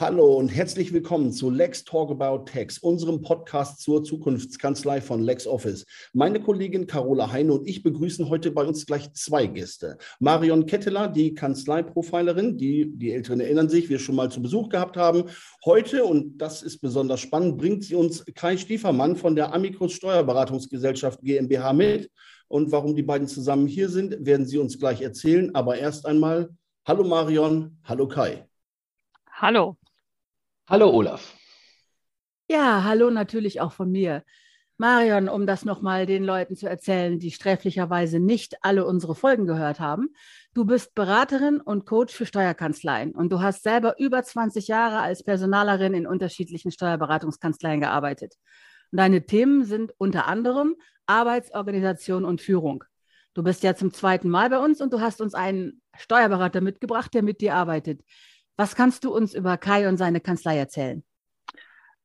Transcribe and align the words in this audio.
Hallo 0.00 0.36
und 0.36 0.50
herzlich 0.50 0.92
willkommen 0.92 1.32
zu 1.32 1.50
Lex 1.50 1.82
Talk 1.82 2.12
About 2.12 2.44
Tax, 2.44 2.78
unserem 2.78 3.20
Podcast 3.20 3.80
zur 3.80 4.04
Zukunftskanzlei 4.04 5.00
von 5.00 5.20
LexOffice. 5.20 5.86
Meine 6.12 6.38
Kollegin 6.38 6.86
Carola 6.86 7.32
Heine 7.32 7.54
und 7.54 7.66
ich 7.66 7.82
begrüßen 7.82 8.28
heute 8.28 8.52
bei 8.52 8.64
uns 8.64 8.86
gleich 8.86 9.12
zwei 9.14 9.48
Gäste. 9.48 9.98
Marion 10.20 10.66
Ketteler, 10.66 11.08
die 11.08 11.34
Kanzleiprofilerin, 11.34 12.56
die 12.56 12.92
die 12.94 13.10
Älteren 13.10 13.40
erinnern 13.40 13.68
sich, 13.68 13.88
wir 13.88 13.98
schon 13.98 14.14
mal 14.14 14.30
zu 14.30 14.40
Besuch 14.40 14.68
gehabt 14.68 14.96
haben. 14.96 15.24
Heute, 15.64 16.04
und 16.04 16.38
das 16.38 16.62
ist 16.62 16.78
besonders 16.78 17.18
spannend, 17.18 17.58
bringt 17.58 17.82
sie 17.82 17.96
uns 17.96 18.24
Kai 18.36 18.56
Stiefermann 18.56 19.16
von 19.16 19.34
der 19.34 19.52
Amicus 19.52 19.94
Steuerberatungsgesellschaft 19.94 21.22
GmbH 21.22 21.72
mit. 21.72 22.08
Und 22.46 22.70
warum 22.70 22.94
die 22.94 23.02
beiden 23.02 23.26
zusammen 23.26 23.66
hier 23.66 23.88
sind, 23.88 24.24
werden 24.24 24.46
sie 24.46 24.58
uns 24.58 24.78
gleich 24.78 25.02
erzählen. 25.02 25.52
Aber 25.56 25.76
erst 25.76 26.06
einmal, 26.06 26.50
hallo 26.86 27.02
Marion, 27.02 27.80
hallo 27.82 28.06
Kai. 28.06 28.44
Hallo. 29.40 29.76
Hallo 30.70 30.90
Olaf. 30.90 31.34
Ja, 32.46 32.84
hallo 32.84 33.08
natürlich 33.08 33.62
auch 33.62 33.72
von 33.72 33.90
mir. 33.90 34.22
Marion, 34.76 35.30
um 35.30 35.46
das 35.46 35.64
nochmal 35.64 36.04
den 36.04 36.22
Leuten 36.24 36.56
zu 36.56 36.68
erzählen, 36.68 37.18
die 37.18 37.30
sträflicherweise 37.30 38.20
nicht 38.20 38.54
alle 38.60 38.84
unsere 38.84 39.14
Folgen 39.14 39.46
gehört 39.46 39.80
haben. 39.80 40.10
Du 40.52 40.66
bist 40.66 40.94
Beraterin 40.94 41.62
und 41.62 41.86
Coach 41.86 42.14
für 42.14 42.26
Steuerkanzleien 42.26 43.12
und 43.12 43.32
du 43.32 43.40
hast 43.40 43.62
selber 43.62 43.98
über 43.98 44.22
20 44.22 44.68
Jahre 44.68 45.00
als 45.00 45.24
Personalerin 45.24 45.94
in 45.94 46.06
unterschiedlichen 46.06 46.70
Steuerberatungskanzleien 46.70 47.80
gearbeitet. 47.80 48.34
Und 48.92 48.98
deine 48.98 49.24
Themen 49.24 49.64
sind 49.64 49.94
unter 49.96 50.26
anderem 50.26 50.76
Arbeitsorganisation 51.06 52.26
und 52.26 52.42
Führung. 52.42 52.84
Du 53.32 53.42
bist 53.42 53.62
ja 53.62 53.74
zum 53.74 53.94
zweiten 53.94 54.28
Mal 54.28 54.50
bei 54.50 54.58
uns 54.58 54.82
und 54.82 54.92
du 54.92 55.00
hast 55.00 55.22
uns 55.22 55.32
einen 55.32 55.80
Steuerberater 55.96 56.60
mitgebracht, 56.60 57.14
der 57.14 57.22
mit 57.22 57.40
dir 57.40 57.54
arbeitet. 57.54 58.02
Was 58.58 58.74
kannst 58.74 59.04
du 59.04 59.14
uns 59.14 59.34
über 59.34 59.56
Kai 59.56 59.88
und 59.88 59.98
seine 59.98 60.20
Kanzlei 60.20 60.58
erzählen? 60.58 61.04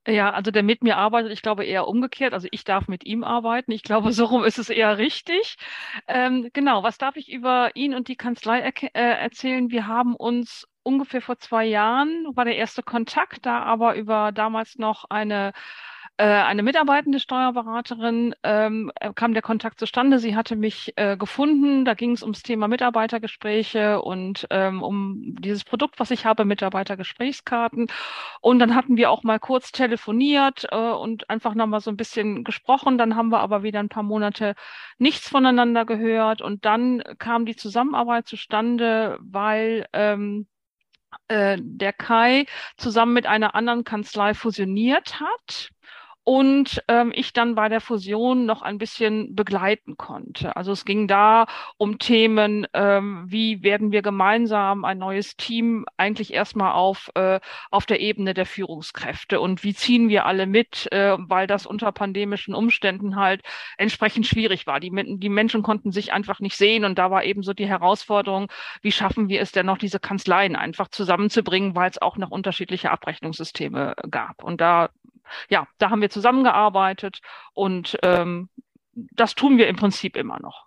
Ja, 0.05 0.31
also 0.31 0.51
der 0.51 0.61
mit 0.61 0.83
mir 0.83 0.97
arbeitet, 0.97 1.31
ich 1.31 1.41
glaube 1.41 1.65
eher 1.65 1.87
umgekehrt. 1.87 2.33
Also 2.33 2.47
ich 2.51 2.63
darf 2.63 2.87
mit 2.87 3.05
ihm 3.05 3.23
arbeiten. 3.23 3.71
Ich 3.71 3.81
glaube, 3.81 4.11
so 4.13 4.25
rum 4.25 4.43
ist 4.43 4.59
es 4.59 4.69
eher 4.69 4.99
richtig. 4.99 5.55
Ähm, 6.07 6.49
genau, 6.53 6.83
was 6.83 6.99
darf 6.99 7.15
ich 7.15 7.31
über 7.31 7.71
ihn 7.75 7.95
und 7.95 8.07
die 8.07 8.17
Kanzlei 8.17 8.59
äh, 8.59 8.89
erzählen? 8.93 9.71
Wir 9.71 9.87
haben 9.87 10.15
uns 10.15 10.67
ungefähr 10.83 11.21
vor 11.21 11.39
zwei 11.39 11.65
Jahren, 11.65 12.27
war 12.35 12.45
der 12.45 12.57
erste 12.57 12.83
Kontakt, 12.83 13.47
da 13.47 13.63
aber 13.63 13.95
über 13.95 14.31
damals 14.31 14.77
noch 14.77 15.05
eine 15.09 15.53
äh, 16.17 16.25
eine 16.25 16.61
mitarbeitende 16.61 17.19
Steuerberaterin 17.19 18.35
ähm, 18.43 18.91
äh, 18.99 19.11
kam 19.13 19.33
der 19.33 19.41
Kontakt 19.41 19.79
zustande. 19.79 20.19
Sie 20.19 20.35
hatte 20.35 20.55
mich 20.55 20.93
äh, 20.95 21.17
gefunden. 21.17 21.85
Da 21.85 21.95
ging 21.95 22.11
es 22.11 22.21
ums 22.21 22.43
Thema 22.43 22.67
Mitarbeitergespräche 22.67 23.99
und 24.01 24.45
ähm, 24.51 24.83
um 24.83 25.35
dieses 25.39 25.63
Produkt, 25.63 25.99
was 25.99 26.11
ich 26.11 26.25
habe, 26.25 26.45
Mitarbeitergesprächskarten. 26.45 27.87
Und 28.41 28.59
dann 28.59 28.75
hatten 28.75 28.95
wir 28.95 29.09
auch 29.09 29.23
mal 29.23 29.39
kurz 29.39 29.71
telefoniert 29.71 30.67
äh, 30.71 30.77
und 30.77 31.29
einfach 31.31 31.55
nochmal 31.55 31.81
so 31.81 31.89
ein 31.89 31.97
bisschen 31.97 32.43
gesprochen. 32.43 32.99
Dann 32.99 33.15
haben 33.15 33.29
wir 33.29 33.39
aber 33.39 33.63
wieder 33.63 33.79
ein 33.79 33.89
paar 33.89 34.03
Monate 34.03 34.53
nichts 34.99 35.27
voneinander 35.27 35.83
gehört. 35.85 36.43
Und 36.43 36.65
dann 36.65 37.01
kam 37.17 37.47
die 37.47 37.55
Zusammenarbeit 37.55 38.27
zustande, 38.27 39.17
weil 39.19 39.87
ähm, 39.93 40.47
äh, 41.27 41.57
der 41.59 41.93
Kai 41.93 42.45
zusammen 42.77 43.13
mit 43.13 43.25
einer 43.25 43.55
anderen 43.55 43.83
Kanzlei 43.83 44.35
fusioniert 44.35 45.19
hat 45.19 45.72
und 46.23 46.81
ähm, 46.87 47.11
ich 47.13 47.33
dann 47.33 47.55
bei 47.55 47.67
der 47.67 47.81
Fusion 47.81 48.45
noch 48.45 48.61
ein 48.61 48.77
bisschen 48.77 49.35
begleiten 49.35 49.97
konnte. 49.97 50.55
Also 50.55 50.71
es 50.71 50.85
ging 50.85 51.07
da 51.07 51.47
um 51.77 51.99
Themen, 51.99 52.65
ähm, 52.73 53.25
wie 53.27 53.61
werden 53.61 53.91
wir 53.91 54.01
gemeinsam 54.01 54.85
ein 54.85 54.97
neues 54.97 55.35
Team 55.35 55.85
eigentlich 55.97 56.33
erstmal 56.33 56.73
auf, 56.73 57.11
äh, 57.15 57.41
auf 57.71 57.85
der 57.85 57.99
Ebene 57.99 58.33
der 58.33 58.45
Führungskräfte 58.45 59.41
und 59.41 59.63
wie 59.63 59.73
ziehen 59.73 60.07
wir 60.07 60.25
alle 60.25 60.45
mit, 60.45 60.89
äh, 60.93 61.17
weil 61.19 61.45
das 61.45 61.65
unter 61.65 61.91
pandemischen 61.91 62.55
Umständen 62.55 63.17
halt 63.17 63.41
entsprechend 63.77 64.25
schwierig 64.25 64.65
war. 64.65 64.79
Die, 64.79 64.91
die 65.17 65.29
Menschen 65.29 65.61
konnten 65.61 65.91
sich 65.91 66.13
einfach 66.13 66.39
nicht 66.39 66.55
sehen 66.55 66.85
und 66.85 66.97
da 66.97 67.11
war 67.11 67.25
eben 67.25 67.43
so 67.43 67.53
die 67.53 67.67
Herausforderung, 67.67 68.49
wie 68.81 68.91
schaffen 68.93 69.27
wir 69.27 69.41
es 69.41 69.51
denn 69.51 69.65
noch, 69.65 69.77
diese 69.77 69.99
Kanzleien 69.99 70.55
einfach 70.55 70.87
zusammenzubringen, 70.87 71.75
weil 71.75 71.89
es 71.89 72.01
auch 72.01 72.17
noch 72.17 72.31
unterschiedliche 72.31 72.91
Abrechnungssysteme 72.91 73.95
gab. 74.09 74.43
Und 74.43 74.61
da 74.61 74.89
ja, 75.49 75.67
da 75.77 75.89
haben 75.89 76.01
wir 76.01 76.09
zusammengearbeitet 76.09 77.19
und 77.53 77.97
ähm, 78.03 78.49
das 78.93 79.35
tun 79.35 79.57
wir 79.57 79.67
im 79.67 79.75
Prinzip 79.75 80.15
immer 80.15 80.39
noch. 80.39 80.65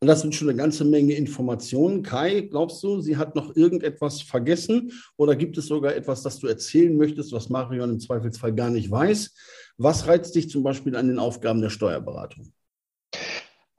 Und 0.00 0.08
das 0.08 0.20
sind 0.20 0.34
schon 0.34 0.48
eine 0.48 0.58
ganze 0.58 0.84
Menge 0.84 1.14
Informationen. 1.14 2.02
Kai, 2.02 2.42
glaubst 2.42 2.82
du, 2.82 3.00
sie 3.00 3.16
hat 3.16 3.34
noch 3.34 3.56
irgendetwas 3.56 4.20
vergessen 4.20 4.92
oder 5.16 5.34
gibt 5.36 5.56
es 5.56 5.66
sogar 5.66 5.94
etwas, 5.94 6.22
das 6.22 6.38
du 6.38 6.46
erzählen 6.46 6.96
möchtest, 6.96 7.32
was 7.32 7.48
Marion 7.48 7.90
im 7.90 8.00
Zweifelsfall 8.00 8.54
gar 8.54 8.70
nicht 8.70 8.90
weiß? 8.90 9.34
Was 9.78 10.06
reizt 10.06 10.34
dich 10.34 10.50
zum 10.50 10.62
Beispiel 10.62 10.96
an 10.96 11.08
den 11.08 11.18
Aufgaben 11.18 11.62
der 11.62 11.70
Steuerberatung? 11.70 12.52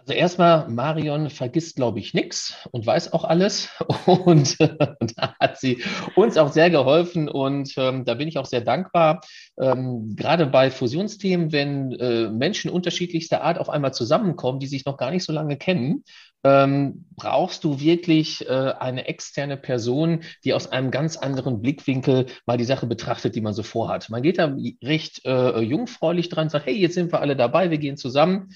Also 0.07 0.17
erstmal, 0.17 0.69
Marion 0.69 1.29
vergisst, 1.29 1.75
glaube 1.75 1.99
ich, 1.99 2.13
nichts 2.13 2.65
und 2.71 2.85
weiß 2.85 3.11
auch 3.11 3.25
alles. 3.25 3.67
Und 4.05 4.57
äh, 4.61 4.77
da 5.17 5.35
hat 5.37 5.59
sie 5.59 5.83
uns 6.15 6.37
auch 6.37 6.53
sehr 6.53 6.69
geholfen 6.69 7.27
und 7.27 7.73
ähm, 7.77 8.05
da 8.05 8.13
bin 8.13 8.29
ich 8.29 8.37
auch 8.37 8.45
sehr 8.45 8.61
dankbar. 8.61 9.19
Ähm, 9.59 10.15
gerade 10.15 10.45
bei 10.45 10.71
Fusionsthemen, 10.71 11.51
wenn 11.51 11.91
äh, 11.91 12.29
Menschen 12.29 12.71
unterschiedlichster 12.71 13.43
Art 13.43 13.59
auf 13.59 13.69
einmal 13.69 13.93
zusammenkommen, 13.93 14.59
die 14.59 14.67
sich 14.67 14.85
noch 14.85 14.95
gar 14.97 15.11
nicht 15.11 15.25
so 15.25 15.33
lange 15.33 15.57
kennen, 15.57 16.03
ähm, 16.43 17.05
brauchst 17.15 17.63
du 17.63 17.79
wirklich 17.79 18.47
äh, 18.47 18.53
eine 18.79 19.07
externe 19.07 19.57
Person, 19.57 20.21
die 20.43 20.53
aus 20.53 20.71
einem 20.71 20.91
ganz 20.91 21.17
anderen 21.17 21.61
Blickwinkel 21.61 22.27
mal 22.45 22.57
die 22.57 22.63
Sache 22.63 22.85
betrachtet, 22.85 23.35
die 23.35 23.41
man 23.41 23.53
so 23.53 23.63
vorhat. 23.63 24.09
Man 24.09 24.21
geht 24.21 24.37
da 24.37 24.55
recht 24.83 25.25
äh, 25.25 25.59
jungfräulich 25.59 26.29
dran, 26.29 26.49
sagt, 26.49 26.67
hey, 26.67 26.75
jetzt 26.75 26.93
sind 26.93 27.11
wir 27.11 27.21
alle 27.21 27.35
dabei, 27.35 27.71
wir 27.71 27.77
gehen 27.79 27.97
zusammen. 27.97 28.49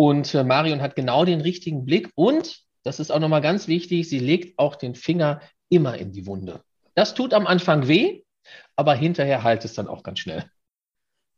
Und 0.00 0.34
äh, 0.34 0.44
Marion 0.44 0.80
hat 0.80 0.96
genau 0.96 1.26
den 1.26 1.42
richtigen 1.42 1.84
Blick 1.84 2.10
und, 2.14 2.60
das 2.84 3.00
ist 3.00 3.10
auch 3.10 3.18
nochmal 3.18 3.42
ganz 3.42 3.68
wichtig, 3.68 4.08
sie 4.08 4.18
legt 4.18 4.58
auch 4.58 4.76
den 4.76 4.94
Finger 4.94 5.42
immer 5.68 5.98
in 5.98 6.10
die 6.10 6.26
Wunde. 6.26 6.62
Das 6.94 7.12
tut 7.12 7.34
am 7.34 7.46
Anfang 7.46 7.86
weh, 7.86 8.22
aber 8.76 8.94
hinterher 8.94 9.42
heilt 9.42 9.62
es 9.66 9.74
dann 9.74 9.88
auch 9.88 10.02
ganz 10.02 10.20
schnell. 10.20 10.46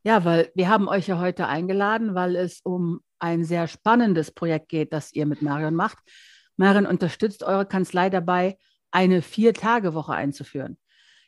Ja, 0.04 0.24
weil 0.24 0.52
wir 0.54 0.68
haben 0.68 0.86
euch 0.86 1.08
ja 1.08 1.18
heute 1.18 1.48
eingeladen, 1.48 2.14
weil 2.14 2.36
es 2.36 2.60
um 2.62 3.00
ein 3.18 3.42
sehr 3.42 3.66
spannendes 3.66 4.30
Projekt 4.30 4.68
geht, 4.68 4.92
das 4.92 5.12
ihr 5.12 5.26
mit 5.26 5.42
Marion 5.42 5.74
macht. 5.74 5.98
Marion 6.56 6.86
unterstützt 6.86 7.42
eure 7.42 7.66
Kanzlei 7.66 8.10
dabei, 8.10 8.58
eine 8.92 9.22
Vier-Tage-Woche 9.22 10.12
einzuführen. 10.12 10.78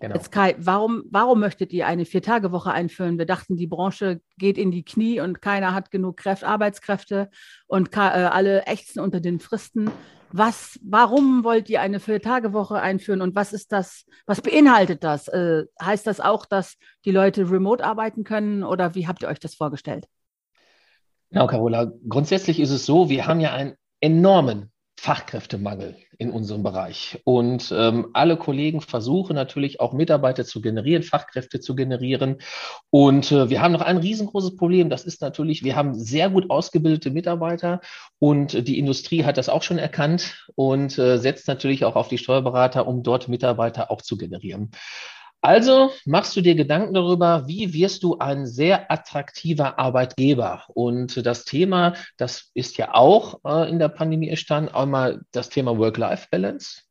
Genau. 0.04 0.16
Jetzt 0.16 0.32
Kai, 0.32 0.54
warum, 0.58 1.04
warum 1.08 1.40
möchtet 1.40 1.72
ihr 1.72 1.86
eine 1.86 2.04
Vier-Tage-Woche 2.04 2.70
einführen? 2.70 3.16
Wir 3.16 3.24
dachten, 3.24 3.56
die 3.56 3.66
Branche 3.66 4.20
geht 4.36 4.58
in 4.58 4.70
die 4.70 4.84
Knie 4.84 5.18
und 5.20 5.40
keiner 5.40 5.72
hat 5.72 5.90
genug 5.90 6.18
Kräfte, 6.18 6.46
Arbeitskräfte 6.46 7.30
und 7.66 7.96
äh, 7.96 8.00
alle 8.00 8.66
ächzen 8.66 9.00
unter 9.00 9.20
den 9.20 9.40
Fristen. 9.40 9.90
Was, 10.30 10.78
warum 10.82 11.42
wollt 11.42 11.70
ihr 11.70 11.80
eine 11.80 12.00
Vier-Tage-Woche 12.00 12.78
einführen 12.78 13.22
und 13.22 13.34
was 13.34 13.54
ist 13.54 13.72
das, 13.72 14.04
was 14.26 14.42
beinhaltet 14.42 15.04
das? 15.04 15.28
Äh, 15.28 15.64
heißt 15.82 16.06
das 16.06 16.20
auch, 16.20 16.44
dass 16.44 16.76
die 17.06 17.10
Leute 17.10 17.50
remote 17.50 17.82
arbeiten 17.82 18.24
können 18.24 18.62
oder 18.62 18.94
wie 18.94 19.06
habt 19.06 19.22
ihr 19.22 19.28
euch 19.28 19.40
das 19.40 19.54
vorgestellt? 19.54 20.06
Genau, 21.30 21.46
Carola. 21.46 21.90
Grundsätzlich 22.06 22.60
ist 22.60 22.70
es 22.70 22.84
so, 22.84 23.08
wir 23.08 23.26
haben 23.26 23.40
ja 23.40 23.54
einen 23.54 23.72
enormen 24.02 24.70
Fachkräftemangel 24.96 25.96
in 26.18 26.30
unserem 26.30 26.62
Bereich. 26.62 27.20
Und 27.24 27.72
ähm, 27.76 28.08
alle 28.12 28.36
Kollegen 28.36 28.80
versuchen 28.80 29.34
natürlich 29.34 29.80
auch 29.80 29.92
Mitarbeiter 29.92 30.44
zu 30.44 30.60
generieren, 30.60 31.02
Fachkräfte 31.02 31.60
zu 31.60 31.74
generieren. 31.74 32.38
Und 32.90 33.30
äh, 33.32 33.50
wir 33.50 33.60
haben 33.60 33.72
noch 33.72 33.82
ein 33.82 33.98
riesengroßes 33.98 34.56
Problem. 34.56 34.90
Das 34.90 35.04
ist 35.04 35.20
natürlich, 35.20 35.62
wir 35.62 35.76
haben 35.76 35.94
sehr 35.94 36.30
gut 36.30 36.50
ausgebildete 36.50 37.10
Mitarbeiter 37.10 37.80
und 38.18 38.66
die 38.66 38.78
Industrie 38.78 39.24
hat 39.24 39.36
das 39.36 39.48
auch 39.48 39.62
schon 39.62 39.78
erkannt 39.78 40.46
und 40.54 40.98
äh, 40.98 41.18
setzt 41.18 41.48
natürlich 41.48 41.84
auch 41.84 41.96
auf 41.96 42.08
die 42.08 42.18
Steuerberater, 42.18 42.86
um 42.86 43.02
dort 43.02 43.28
Mitarbeiter 43.28 43.90
auch 43.90 44.00
zu 44.00 44.16
generieren. 44.16 44.70
Also 45.44 45.92
machst 46.06 46.34
du 46.36 46.40
dir 46.40 46.54
Gedanken 46.54 46.94
darüber, 46.94 47.46
wie 47.46 47.74
wirst 47.74 48.02
du 48.02 48.16
ein 48.16 48.46
sehr 48.46 48.90
attraktiver 48.90 49.78
Arbeitgeber? 49.78 50.64
Und 50.68 51.26
das 51.26 51.44
Thema, 51.44 51.96
das 52.16 52.50
ist 52.54 52.78
ja 52.78 52.94
auch 52.94 53.40
äh, 53.44 53.68
in 53.68 53.78
der 53.78 53.90
Pandemie 53.90 54.30
entstanden, 54.30 54.74
einmal 54.74 55.20
das 55.32 55.50
Thema 55.50 55.76
Work-Life-Balance. 55.76 56.84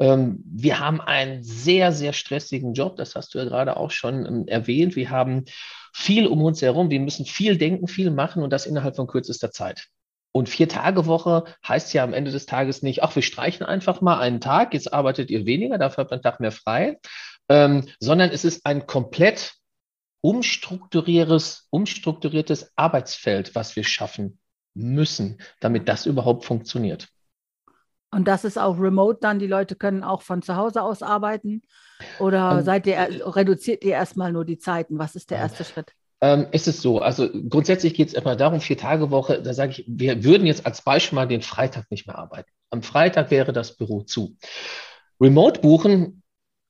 Ähm, 0.00 0.42
wir 0.44 0.80
haben 0.80 1.00
einen 1.00 1.44
sehr, 1.44 1.92
sehr 1.92 2.12
stressigen 2.12 2.74
Job, 2.74 2.96
das 2.96 3.14
hast 3.14 3.32
du 3.32 3.38
ja 3.38 3.44
gerade 3.44 3.76
auch 3.76 3.92
schon 3.92 4.26
ähm, 4.26 4.48
erwähnt. 4.48 4.96
Wir 4.96 5.10
haben 5.10 5.44
viel 5.94 6.26
um 6.26 6.42
uns 6.42 6.60
herum, 6.62 6.90
wir 6.90 6.98
müssen 6.98 7.26
viel 7.26 7.58
denken, 7.58 7.86
viel 7.86 8.10
machen 8.10 8.42
und 8.42 8.52
das 8.52 8.66
innerhalb 8.66 8.96
von 8.96 9.06
kürzester 9.06 9.52
Zeit. 9.52 9.86
Und 10.32 10.48
vier 10.48 10.68
Tage 10.68 11.06
Woche 11.06 11.44
heißt 11.66 11.94
ja 11.94 12.02
am 12.02 12.12
Ende 12.12 12.32
des 12.32 12.46
Tages 12.46 12.82
nicht, 12.82 13.04
ach, 13.04 13.14
wir 13.14 13.22
streichen 13.22 13.64
einfach 13.64 14.00
mal 14.00 14.18
einen 14.18 14.40
Tag, 14.40 14.74
jetzt 14.74 14.92
arbeitet 14.92 15.30
ihr 15.30 15.46
weniger, 15.46 15.78
dafür 15.78 16.02
habt 16.02 16.10
ihr 16.10 16.14
einen 16.14 16.22
Tag 16.22 16.40
mehr 16.40 16.52
frei, 16.52 16.98
ähm, 17.50 17.86
sondern 17.98 18.30
es 18.30 18.44
ist 18.44 18.64
ein 18.64 18.86
komplett 18.86 19.54
umstrukturiertes, 20.22 21.66
umstrukturiertes 21.70 22.72
Arbeitsfeld, 22.76 23.54
was 23.54 23.76
wir 23.76 23.84
schaffen 23.84 24.38
müssen, 24.74 25.38
damit 25.60 25.88
das 25.88 26.06
überhaupt 26.06 26.44
funktioniert. 26.44 27.08
Und 28.12 28.26
das 28.26 28.44
ist 28.44 28.58
auch 28.58 28.78
remote 28.78 29.18
dann, 29.20 29.38
die 29.38 29.46
Leute 29.46 29.76
können 29.76 30.02
auch 30.02 30.22
von 30.22 30.42
zu 30.42 30.56
Hause 30.56 30.82
aus 30.82 31.02
arbeiten? 31.02 31.62
Oder 32.18 32.58
ähm, 32.58 32.64
seid 32.64 32.86
ihr, 32.86 32.96
reduziert 33.36 33.84
ihr 33.84 33.92
erstmal 33.92 34.32
nur 34.32 34.44
die 34.44 34.58
Zeiten? 34.58 34.98
Was 34.98 35.16
ist 35.16 35.30
der 35.30 35.38
erste 35.38 35.64
Schritt? 35.64 35.92
Ähm, 36.20 36.46
es 36.52 36.66
ist 36.66 36.82
so, 36.82 37.00
also 37.00 37.28
grundsätzlich 37.48 37.94
geht 37.94 38.08
es 38.08 38.14
immer 38.14 38.36
darum, 38.36 38.60
vier 38.60 38.76
Tage 38.76 39.10
Woche, 39.10 39.42
da 39.42 39.54
sage 39.54 39.72
ich, 39.72 39.84
wir 39.88 40.22
würden 40.22 40.46
jetzt 40.46 40.66
als 40.66 40.82
Beispiel 40.82 41.16
mal 41.16 41.26
den 41.26 41.42
Freitag 41.42 41.90
nicht 41.90 42.06
mehr 42.06 42.18
arbeiten. 42.18 42.50
Am 42.70 42.82
Freitag 42.82 43.30
wäre 43.30 43.52
das 43.52 43.76
Büro 43.76 44.02
zu. 44.02 44.36
Remote 45.20 45.60
buchen 45.60 46.19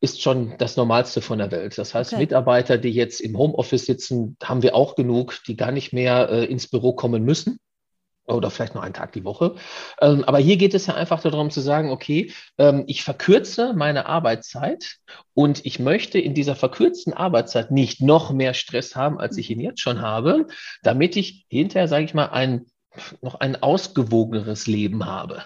ist 0.00 0.22
schon 0.22 0.54
das 0.58 0.76
Normalste 0.76 1.20
von 1.20 1.38
der 1.38 1.50
Welt. 1.50 1.76
Das 1.76 1.94
heißt, 1.94 2.12
okay. 2.12 2.22
Mitarbeiter, 2.22 2.78
die 2.78 2.90
jetzt 2.90 3.20
im 3.20 3.36
Homeoffice 3.36 3.86
sitzen, 3.86 4.36
haben 4.42 4.62
wir 4.62 4.74
auch 4.74 4.94
genug, 4.94 5.38
die 5.46 5.56
gar 5.56 5.72
nicht 5.72 5.92
mehr 5.92 6.30
äh, 6.30 6.44
ins 6.46 6.68
Büro 6.68 6.94
kommen 6.94 7.24
müssen 7.24 7.58
oder 8.26 8.50
vielleicht 8.50 8.74
nur 8.74 8.82
einen 8.82 8.94
Tag 8.94 9.12
die 9.12 9.24
Woche. 9.24 9.56
Ähm, 10.00 10.24
aber 10.24 10.38
hier 10.38 10.56
geht 10.56 10.74
es 10.74 10.86
ja 10.86 10.94
einfach 10.94 11.20
darum 11.20 11.50
zu 11.50 11.60
sagen, 11.60 11.90
okay, 11.90 12.32
ähm, 12.58 12.84
ich 12.86 13.02
verkürze 13.02 13.74
meine 13.74 14.06
Arbeitszeit 14.06 14.96
und 15.34 15.64
ich 15.66 15.78
möchte 15.78 16.18
in 16.18 16.34
dieser 16.34 16.56
verkürzten 16.56 17.12
Arbeitszeit 17.12 17.70
nicht 17.70 18.00
noch 18.00 18.32
mehr 18.32 18.54
Stress 18.54 18.96
haben, 18.96 19.18
als 19.18 19.36
ich 19.36 19.50
ihn 19.50 19.60
jetzt 19.60 19.80
schon 19.80 20.00
habe, 20.00 20.46
damit 20.82 21.16
ich 21.16 21.46
hinterher, 21.48 21.88
sage 21.88 22.04
ich 22.04 22.14
mal, 22.14 22.26
ein, 22.26 22.66
noch 23.20 23.36
ein 23.36 23.62
ausgewogeneres 23.62 24.66
Leben 24.66 25.06
habe. 25.06 25.44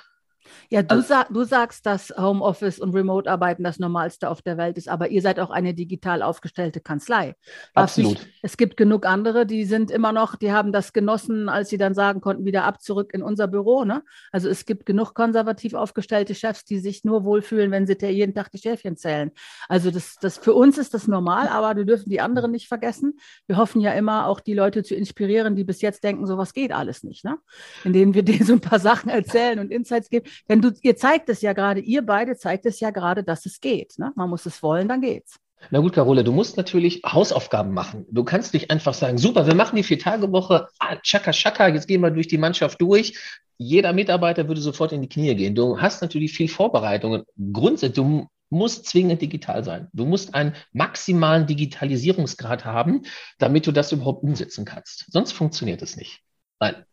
Ja, 0.75 0.83
du, 0.83 0.97
also, 0.97 1.07
sag, 1.07 1.33
du 1.33 1.45
sagst, 1.45 1.87
dass 1.87 2.13
Homeoffice 2.19 2.81
und 2.81 2.93
Remote-Arbeiten 2.97 3.63
das 3.63 3.79
Normalste 3.79 4.29
auf 4.29 4.43
der 4.43 4.57
Welt 4.57 4.77
ist, 4.77 4.89
aber 4.89 5.09
ihr 5.09 5.23
seid 5.23 5.39
auch 5.39 5.51
eine 5.51 5.73
digital 5.73 6.21
aufgestellte 6.21 6.81
Kanzlei. 6.81 7.37
Absolut. 7.75 8.15
Nicht, 8.15 8.29
es 8.43 8.57
gibt 8.57 8.77
genug 8.77 9.07
andere, 9.07 9.47
die 9.47 9.67
sind 9.67 9.93
immer 9.93 10.11
noch, 10.11 10.35
die 10.35 10.51
haben 10.51 10.73
das 10.73 10.93
genossen, 10.93 11.49
als 11.49 11.69
sie 11.69 11.79
dann 11.79 11.95
sagen 11.95 12.21
konnten, 12.21 12.45
wieder 12.45 12.65
ab 12.65 12.83
zurück 12.83 13.15
in 13.15 13.23
unser 13.23 13.47
Büro. 13.47 13.85
Ne? 13.85 14.03
Also 14.33 14.49
es 14.49 14.67
gibt 14.67 14.85
genug 14.85 15.15
konservativ 15.15 15.75
aufgestellte 15.75 16.35
Chefs, 16.35 16.65
die 16.65 16.81
sich 16.81 17.05
nur 17.05 17.23
wohlfühlen, 17.23 17.71
wenn 17.71 17.87
sie 17.87 17.95
jeden 18.07 18.35
Tag 18.35 18.51
die 18.51 18.59
Schäfchen 18.59 18.97
zählen. 18.97 19.31
Also 19.69 19.93
das, 19.93 20.17
das 20.21 20.39
für 20.39 20.55
uns 20.55 20.77
ist 20.77 20.93
das 20.93 21.07
normal, 21.07 21.47
aber 21.47 21.77
wir 21.77 21.85
dürfen 21.85 22.11
die 22.11 22.21
anderen 22.21 22.51
nicht 22.51 22.67
vergessen. 22.67 23.21
Wir 23.47 23.59
hoffen 23.59 23.81
ja 23.81 23.93
immer 23.93 24.27
auch 24.27 24.41
die 24.41 24.55
Leute 24.55 24.83
zu 24.83 24.97
inspirieren, 24.97 25.55
die 25.55 25.63
bis 25.63 25.83
jetzt 25.83 26.03
denken, 26.03 26.27
sowas 26.27 26.53
geht 26.53 26.73
alles 26.73 27.05
nicht. 27.05 27.25
Ne? 27.25 27.39
Indem 27.85 28.13
wir 28.13 28.23
denen 28.25 28.45
so 28.45 28.55
ein 28.55 28.61
paar 28.61 28.81
Sachen 28.81 29.09
erzählen 29.09 29.61
und 29.61 29.71
Insights 29.71 30.11
geben. 30.11 30.29
Denn 30.49 30.64
du, 30.65 30.73
ihr 30.83 30.97
zeigt 30.97 31.29
es 31.29 31.43
ja 31.43 31.53
gerade, 31.53 31.81
ihr 31.81 32.03
beide 32.03 32.37
zeigt 32.37 32.67
es 32.67 32.81
ja 32.81 32.91
gerade, 32.91 33.23
dass 33.23 33.47
es 33.47 33.61
geht. 33.61 33.99
Ne? 33.99 34.13
Man 34.17 34.31
muss 34.31 34.47
es 34.47 34.63
wollen, 34.63 34.89
dann 34.89 35.01
geht's. 35.01 35.39
Na 35.71 35.79
gut, 35.79 35.95
Carola, 35.95 36.23
du 36.23 36.33
musst 36.33 36.57
natürlich 36.57 37.03
Hausaufgaben 37.07 37.73
machen. 37.73 38.05
Du 38.11 38.25
kannst 38.25 38.53
nicht 38.53 38.71
einfach 38.71 38.93
sagen, 38.93 39.17
super, 39.17 39.47
wir 39.47 39.55
machen 39.55 39.77
die 39.77 39.83
Vier-Tage-Woche, 39.83 40.69
ah, 40.79 40.97
tschakka, 40.97 41.31
tschakka, 41.31 41.69
jetzt 41.69 41.89
gehen 41.89 42.03
wir 42.03 42.11
durch 42.11 42.29
die 42.29 42.39
Mannschaft 42.39 42.81
durch. 42.81 43.19
Jeder 43.57 43.93
Mitarbeiter 43.93 44.49
würde 44.49 44.61
sofort 44.61 44.93
in 44.93 45.01
die 45.01 45.09
Knie 45.09 45.35
gehen. 45.35 45.55
Du 45.55 45.81
hast 45.81 46.03
natürlich 46.03 46.33
viel 46.33 46.49
Vorbereitungen. 46.49 47.23
Grundsätzlich, 47.53 47.95
du 47.95 48.27
musst 48.51 48.87
zwingend 48.87 49.23
digital 49.23 49.65
sein. 49.65 49.89
Du 49.93 50.05
musst 50.05 50.35
einen 50.35 50.55
maximalen 50.73 51.47
Digitalisierungsgrad 51.47 52.65
haben, 52.65 53.03
damit 53.39 53.67
du 53.67 53.73
das 53.73 53.93
überhaupt 53.93 54.23
umsetzen 54.23 54.65
kannst. 54.65 55.07
Sonst 55.11 55.33
funktioniert 55.33 55.83
es 55.83 55.97
nicht. 55.97 56.21
Nein, 56.61 56.85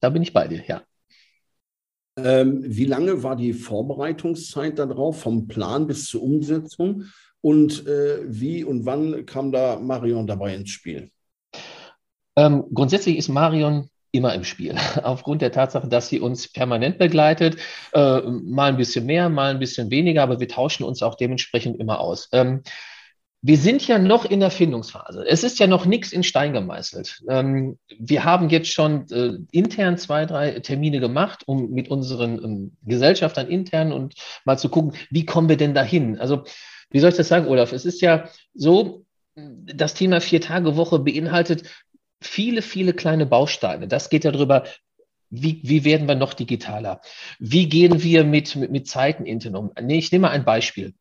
da 0.00 0.10
bin 0.10 0.22
ich 0.22 0.32
bei 0.32 0.48
dir, 0.48 0.62
ja. 0.66 0.82
Ähm, 2.24 2.62
wie 2.64 2.84
lange 2.84 3.22
war 3.22 3.36
die 3.36 3.52
Vorbereitungszeit 3.52 4.78
darauf, 4.78 5.20
vom 5.20 5.48
Plan 5.48 5.86
bis 5.86 6.06
zur 6.06 6.22
Umsetzung? 6.22 7.04
Und 7.40 7.86
äh, 7.86 8.20
wie 8.26 8.64
und 8.64 8.84
wann 8.84 9.24
kam 9.24 9.52
da 9.52 9.78
Marion 9.78 10.26
dabei 10.26 10.54
ins 10.54 10.70
Spiel? 10.70 11.10
Ähm, 12.36 12.64
grundsätzlich 12.72 13.16
ist 13.16 13.28
Marion 13.28 13.88
immer 14.10 14.34
im 14.34 14.44
Spiel, 14.44 14.76
aufgrund 15.02 15.42
der 15.42 15.52
Tatsache, 15.52 15.88
dass 15.88 16.08
sie 16.08 16.20
uns 16.20 16.50
permanent 16.50 16.98
begleitet, 16.98 17.56
äh, 17.92 18.20
mal 18.22 18.70
ein 18.70 18.76
bisschen 18.76 19.06
mehr, 19.06 19.28
mal 19.28 19.50
ein 19.50 19.58
bisschen 19.58 19.90
weniger, 19.90 20.22
aber 20.22 20.40
wir 20.40 20.48
tauschen 20.48 20.84
uns 20.84 21.02
auch 21.02 21.14
dementsprechend 21.14 21.78
immer 21.78 22.00
aus. 22.00 22.28
Ähm, 22.32 22.62
wir 23.40 23.56
sind 23.56 23.86
ja 23.86 23.98
noch 23.98 24.24
in 24.24 24.40
der 24.40 24.50
Findungsphase. 24.50 25.24
Es 25.26 25.44
ist 25.44 25.58
ja 25.60 25.68
noch 25.68 25.86
nichts 25.86 26.12
in 26.12 26.24
Stein 26.24 26.52
gemeißelt. 26.52 27.22
Ähm, 27.28 27.78
wir 27.98 28.24
haben 28.24 28.48
jetzt 28.50 28.72
schon 28.72 29.08
äh, 29.10 29.38
intern 29.52 29.96
zwei, 29.96 30.26
drei 30.26 30.58
Termine 30.60 30.98
gemacht, 30.98 31.44
um 31.46 31.70
mit 31.70 31.88
unseren 31.88 32.42
ähm, 32.42 32.76
Gesellschaftern 32.82 33.46
intern 33.46 33.92
und 33.92 34.14
mal 34.44 34.58
zu 34.58 34.68
gucken, 34.68 34.94
wie 35.10 35.24
kommen 35.24 35.48
wir 35.48 35.56
denn 35.56 35.74
dahin? 35.74 36.18
Also, 36.18 36.44
wie 36.90 36.98
soll 36.98 37.10
ich 37.10 37.16
das 37.16 37.28
sagen, 37.28 37.46
Olaf? 37.46 37.72
Es 37.72 37.84
ist 37.84 38.00
ja 38.00 38.28
so, 38.54 39.04
das 39.36 39.94
Thema 39.94 40.20
Vier-Tage-Woche 40.20 40.98
beinhaltet 40.98 41.62
viele, 42.20 42.60
viele 42.60 42.92
kleine 42.92 43.26
Bausteine. 43.26 43.86
Das 43.86 44.10
geht 44.10 44.24
ja 44.24 44.32
darüber, 44.32 44.64
wie, 45.30 45.60
wie 45.62 45.84
werden 45.84 46.08
wir 46.08 46.16
noch 46.16 46.34
digitaler? 46.34 47.02
Wie 47.38 47.68
gehen 47.68 48.02
wir 48.02 48.24
mit, 48.24 48.56
mit, 48.56 48.72
mit 48.72 48.88
Zeiten 48.88 49.26
intern 49.26 49.54
um? 49.54 49.72
Nee, 49.80 49.98
ich 49.98 50.10
nehme 50.10 50.22
mal 50.22 50.32
ein 50.32 50.44
Beispiel. 50.44 50.94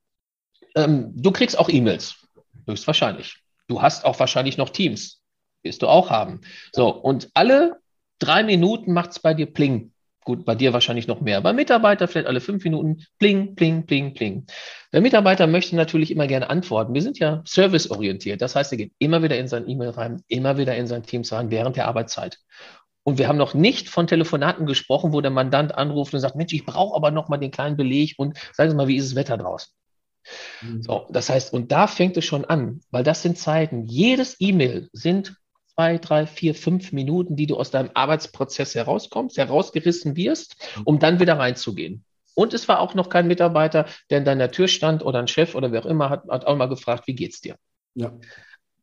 Ähm, 0.75 1.13
du 1.15 1.31
kriegst 1.31 1.57
auch 1.57 1.69
E-Mails. 1.69 2.26
Höchstwahrscheinlich. 2.67 3.37
Du 3.67 3.81
hast 3.81 4.05
auch 4.05 4.19
wahrscheinlich 4.19 4.57
noch 4.57 4.69
Teams. 4.69 5.21
Wirst 5.63 5.81
du 5.81 5.87
auch 5.87 6.09
haben. 6.09 6.41
So, 6.71 6.89
und 6.89 7.29
alle 7.33 7.77
drei 8.19 8.43
Minuten 8.43 8.93
macht 8.93 9.11
es 9.11 9.19
bei 9.19 9.33
dir 9.33 9.47
Pling. 9.47 9.91
Gut, 10.23 10.43
bei 10.43 10.55
dir 10.55 10.73
wahrscheinlich 10.73 11.07
noch 11.07 11.21
mehr. 11.21 11.39
Bei 11.39 11.53
Mitarbeiter 11.53 12.07
vielleicht 12.07 12.27
alle 12.27 12.41
fünf 12.41 12.63
Minuten 12.65 13.05
Pling, 13.17 13.55
Pling, 13.55 13.85
Pling, 13.85 14.13
Pling. 14.13 14.45
Der 14.91 14.99
Mitarbeiter 14.99 15.47
möchte 15.47 15.75
natürlich 15.77 16.11
immer 16.11 16.27
gerne 16.27 16.49
antworten. 16.49 16.93
Wir 16.93 17.01
sind 17.01 17.17
ja 17.17 17.41
serviceorientiert. 17.45 18.41
Das 18.41 18.55
heißt, 18.55 18.73
er 18.73 18.77
geht 18.77 18.91
immer 18.99 19.23
wieder 19.23 19.37
in 19.37 19.47
sein 19.47 19.69
E-Mail 19.69 19.91
rein, 19.91 20.21
immer 20.27 20.57
wieder 20.57 20.75
in 20.75 20.85
sein 20.85 21.03
Teams 21.03 21.31
rein 21.31 21.49
während 21.49 21.77
der 21.77 21.87
Arbeitszeit. 21.87 22.39
Und 23.03 23.17
wir 23.17 23.29
haben 23.29 23.37
noch 23.37 23.53
nicht 23.53 23.87
von 23.87 24.05
Telefonaten 24.05 24.65
gesprochen, 24.65 25.13
wo 25.13 25.21
der 25.21 25.31
Mandant 25.31 25.73
anruft 25.73 26.13
und 26.13 26.19
sagt, 26.19 26.35
Mensch, 26.35 26.51
ich 26.51 26.65
brauche 26.65 26.93
aber 26.93 27.09
noch 27.09 27.29
mal 27.29 27.37
den 27.37 27.51
kleinen 27.51 27.77
Beleg 27.77 28.15
und 28.17 28.37
sagen 28.51 28.69
Sie 28.69 28.75
mal, 28.75 28.89
wie 28.89 28.97
ist 28.97 29.11
das 29.11 29.15
Wetter 29.15 29.37
draußen? 29.37 29.71
Mhm. 30.61 30.83
So, 30.83 31.07
das 31.09 31.29
heißt, 31.29 31.53
und 31.53 31.71
da 31.71 31.87
fängt 31.87 32.17
es 32.17 32.25
schon 32.25 32.45
an, 32.45 32.81
weil 32.91 33.03
das 33.03 33.21
sind 33.21 33.37
Zeiten. 33.37 33.85
Jedes 33.85 34.37
E-Mail 34.39 34.89
sind 34.93 35.35
zwei, 35.73 35.97
drei, 35.97 36.25
vier, 36.25 36.55
fünf 36.55 36.91
Minuten, 36.91 37.35
die 37.35 37.47
du 37.47 37.55
aus 37.55 37.71
deinem 37.71 37.91
Arbeitsprozess 37.93 38.75
herauskommst, 38.75 39.37
herausgerissen 39.37 40.15
wirst, 40.15 40.55
um 40.85 40.99
dann 40.99 41.19
wieder 41.19 41.37
reinzugehen. 41.37 42.03
Und 42.33 42.53
es 42.53 42.67
war 42.67 42.79
auch 42.79 42.93
noch 42.93 43.09
kein 43.09 43.27
Mitarbeiter, 43.27 43.87
der 44.09 44.19
in 44.19 44.25
deiner 44.25 44.51
Tür 44.51 44.67
stand 44.67 45.03
oder 45.03 45.19
ein 45.19 45.27
Chef 45.27 45.55
oder 45.55 45.71
wer 45.71 45.81
auch 45.83 45.89
immer, 45.89 46.09
hat, 46.09 46.23
hat 46.29 46.45
auch 46.45 46.55
mal 46.55 46.67
gefragt, 46.67 47.07
wie 47.07 47.15
geht's 47.15 47.41
dir? 47.41 47.55
Ja. 47.95 48.13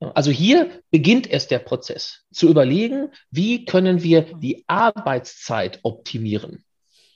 Also 0.01 0.31
hier 0.31 0.83
beginnt 0.91 1.29
erst 1.29 1.51
der 1.51 1.61
Prozess, 1.61 2.25
zu 2.33 2.49
überlegen, 2.49 3.11
wie 3.31 3.65
können 3.65 4.03
wir 4.03 4.23
die 4.23 4.65
Arbeitszeit 4.67 5.81
optimieren. 5.83 6.65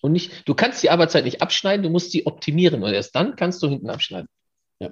Und 0.01 0.13
nicht, 0.13 0.49
du 0.49 0.55
kannst 0.55 0.83
die 0.83 0.91
Arbeitszeit 0.91 1.25
nicht 1.25 1.43
abschneiden, 1.43 1.83
du 1.83 1.91
musst 1.91 2.11
sie 2.11 2.27
optimieren 2.27 2.83
und 2.83 2.93
erst 2.93 3.15
dann 3.15 3.37
kannst 3.37 3.63
du 3.63 3.69
hinten 3.69 3.91
abschneiden. 3.91 4.29
Ja, 4.81 4.91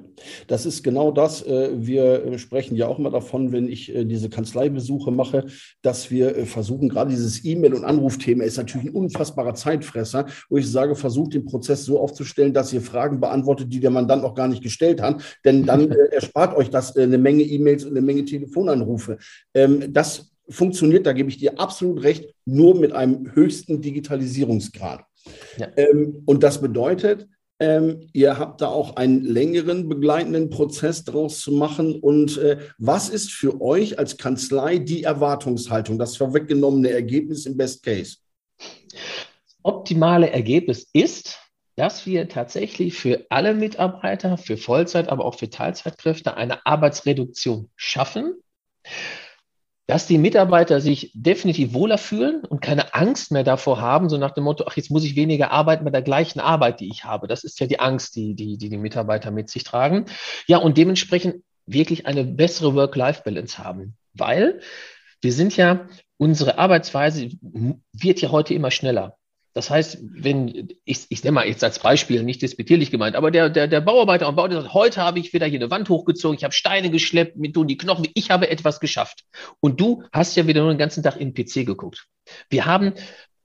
das 0.48 0.66
ist 0.66 0.82
genau 0.82 1.12
das. 1.12 1.46
Äh, 1.46 1.70
wir 1.74 2.36
sprechen 2.38 2.74
ja 2.74 2.88
auch 2.88 2.98
immer 2.98 3.12
davon, 3.12 3.52
wenn 3.52 3.68
ich 3.68 3.94
äh, 3.94 4.04
diese 4.04 4.28
Kanzleibesuche 4.28 5.12
mache, 5.12 5.46
dass 5.80 6.10
wir 6.10 6.36
äh, 6.36 6.44
versuchen, 6.44 6.88
gerade 6.88 7.10
dieses 7.10 7.44
E-Mail- 7.44 7.74
und 7.74 7.84
Anrufthema 7.84 8.42
ist 8.42 8.56
natürlich 8.56 8.88
ein 8.88 8.96
unfassbarer 8.96 9.54
Zeitfresser, 9.54 10.26
wo 10.48 10.56
ich 10.56 10.68
sage, 10.68 10.96
versucht 10.96 11.34
den 11.34 11.44
Prozess 11.44 11.84
so 11.84 12.00
aufzustellen, 12.00 12.52
dass 12.52 12.72
ihr 12.72 12.82
Fragen 12.82 13.20
beantwortet, 13.20 13.72
die 13.72 13.78
der 13.78 13.90
Mandant 13.90 14.24
auch 14.24 14.34
gar 14.34 14.48
nicht 14.48 14.64
gestellt 14.64 15.00
hat, 15.00 15.22
denn 15.44 15.64
dann 15.64 15.88
erspart 16.10 16.56
euch 16.56 16.70
das 16.70 16.96
eine 16.96 17.16
Menge 17.16 17.44
E-Mails 17.44 17.84
und 17.84 17.92
eine 17.92 18.00
Menge 18.04 18.24
Telefonanrufe. 18.24 19.18
Ähm, 19.54 19.92
das 19.92 20.32
funktioniert, 20.48 21.06
da 21.06 21.12
gebe 21.12 21.28
ich 21.28 21.38
dir 21.38 21.58
absolut 21.58 22.02
recht, 22.02 22.34
nur 22.44 22.74
mit 22.78 22.92
einem 22.92 23.34
höchsten 23.34 23.80
Digitalisierungsgrad. 23.80 25.04
Ja. 25.58 25.68
Ähm, 25.76 26.22
und 26.26 26.42
das 26.42 26.60
bedeutet, 26.60 27.28
ähm, 27.58 28.08
ihr 28.12 28.38
habt 28.38 28.60
da 28.60 28.68
auch 28.68 28.96
einen 28.96 29.24
längeren 29.24 29.88
begleitenden 29.88 30.50
Prozess 30.50 31.04
draus 31.04 31.40
zu 31.40 31.52
machen. 31.52 31.98
Und 32.00 32.36
äh, 32.38 32.58
was 32.78 33.08
ist 33.08 33.32
für 33.32 33.60
euch 33.60 33.98
als 33.98 34.18
Kanzlei 34.18 34.78
die 34.78 35.04
Erwartungshaltung, 35.04 35.98
das 35.98 36.16
vorweggenommene 36.16 36.90
Ergebnis 36.90 37.46
im 37.46 37.56
Best 37.56 37.82
Case? 37.82 38.18
Optimale 39.62 40.30
Ergebnis 40.30 40.86
ist, 40.92 41.38
dass 41.76 42.06
wir 42.06 42.28
tatsächlich 42.28 42.94
für 42.94 43.26
alle 43.30 43.54
Mitarbeiter, 43.54 44.38
für 44.38 44.56
Vollzeit, 44.56 45.08
aber 45.08 45.24
auch 45.24 45.38
für 45.38 45.50
Teilzeitkräfte 45.50 46.36
eine 46.36 46.64
Arbeitsreduktion 46.64 47.70
schaffen 47.74 48.34
dass 49.86 50.06
die 50.06 50.18
Mitarbeiter 50.18 50.80
sich 50.80 51.12
definitiv 51.14 51.72
wohler 51.72 51.98
fühlen 51.98 52.44
und 52.44 52.60
keine 52.60 52.94
Angst 52.94 53.30
mehr 53.30 53.44
davor 53.44 53.80
haben, 53.80 54.08
so 54.08 54.18
nach 54.18 54.32
dem 54.32 54.44
Motto, 54.44 54.64
ach, 54.66 54.76
jetzt 54.76 54.90
muss 54.90 55.04
ich 55.04 55.14
weniger 55.14 55.52
arbeiten 55.52 55.84
bei 55.84 55.90
der 55.90 56.02
gleichen 56.02 56.40
Arbeit, 56.40 56.80
die 56.80 56.88
ich 56.88 57.04
habe. 57.04 57.28
Das 57.28 57.44
ist 57.44 57.60
ja 57.60 57.66
die 57.66 57.78
Angst, 57.78 58.16
die 58.16 58.34
die, 58.34 58.58
die, 58.58 58.68
die 58.68 58.78
Mitarbeiter 58.78 59.30
mit 59.30 59.48
sich 59.48 59.62
tragen. 59.62 60.06
Ja, 60.46 60.58
und 60.58 60.76
dementsprechend 60.76 61.44
wirklich 61.66 62.06
eine 62.06 62.24
bessere 62.24 62.74
Work-Life-Balance 62.74 63.58
haben, 63.58 63.96
weil 64.12 64.60
wir 65.20 65.32
sind 65.32 65.56
ja, 65.56 65.88
unsere 66.16 66.58
Arbeitsweise 66.58 67.30
wird 67.92 68.20
ja 68.20 68.30
heute 68.30 68.54
immer 68.54 68.70
schneller. 68.70 69.16
Das 69.56 69.70
heißt, 69.70 70.00
wenn, 70.02 70.68
ich, 70.84 71.06
ich 71.08 71.24
nenne 71.24 71.36
mal 71.36 71.48
jetzt 71.48 71.64
als 71.64 71.78
Beispiel, 71.78 72.22
nicht 72.22 72.42
despektierlich 72.42 72.90
gemeint, 72.90 73.16
aber 73.16 73.30
der, 73.30 73.48
der, 73.48 73.66
der 73.66 73.80
Bauarbeiter 73.80 74.26
am 74.26 74.36
Bau, 74.36 74.46
der 74.48 74.60
sagt, 74.60 74.74
heute 74.74 75.00
habe 75.00 75.18
ich 75.18 75.32
wieder 75.32 75.46
hier 75.46 75.58
eine 75.58 75.70
Wand 75.70 75.88
hochgezogen, 75.88 76.36
ich 76.36 76.44
habe 76.44 76.52
Steine 76.52 76.90
geschleppt, 76.90 77.38
mit 77.38 77.54
tun 77.54 77.66
die 77.66 77.78
Knochen, 77.78 78.06
ich 78.12 78.30
habe 78.30 78.50
etwas 78.50 78.80
geschafft. 78.80 79.24
Und 79.60 79.80
du 79.80 80.02
hast 80.12 80.36
ja 80.36 80.46
wieder 80.46 80.60
nur 80.60 80.74
den 80.74 80.78
ganzen 80.78 81.02
Tag 81.02 81.16
in 81.16 81.32
den 81.32 81.46
PC 81.46 81.64
geguckt. 81.64 82.04
Wir 82.50 82.66
haben 82.66 82.92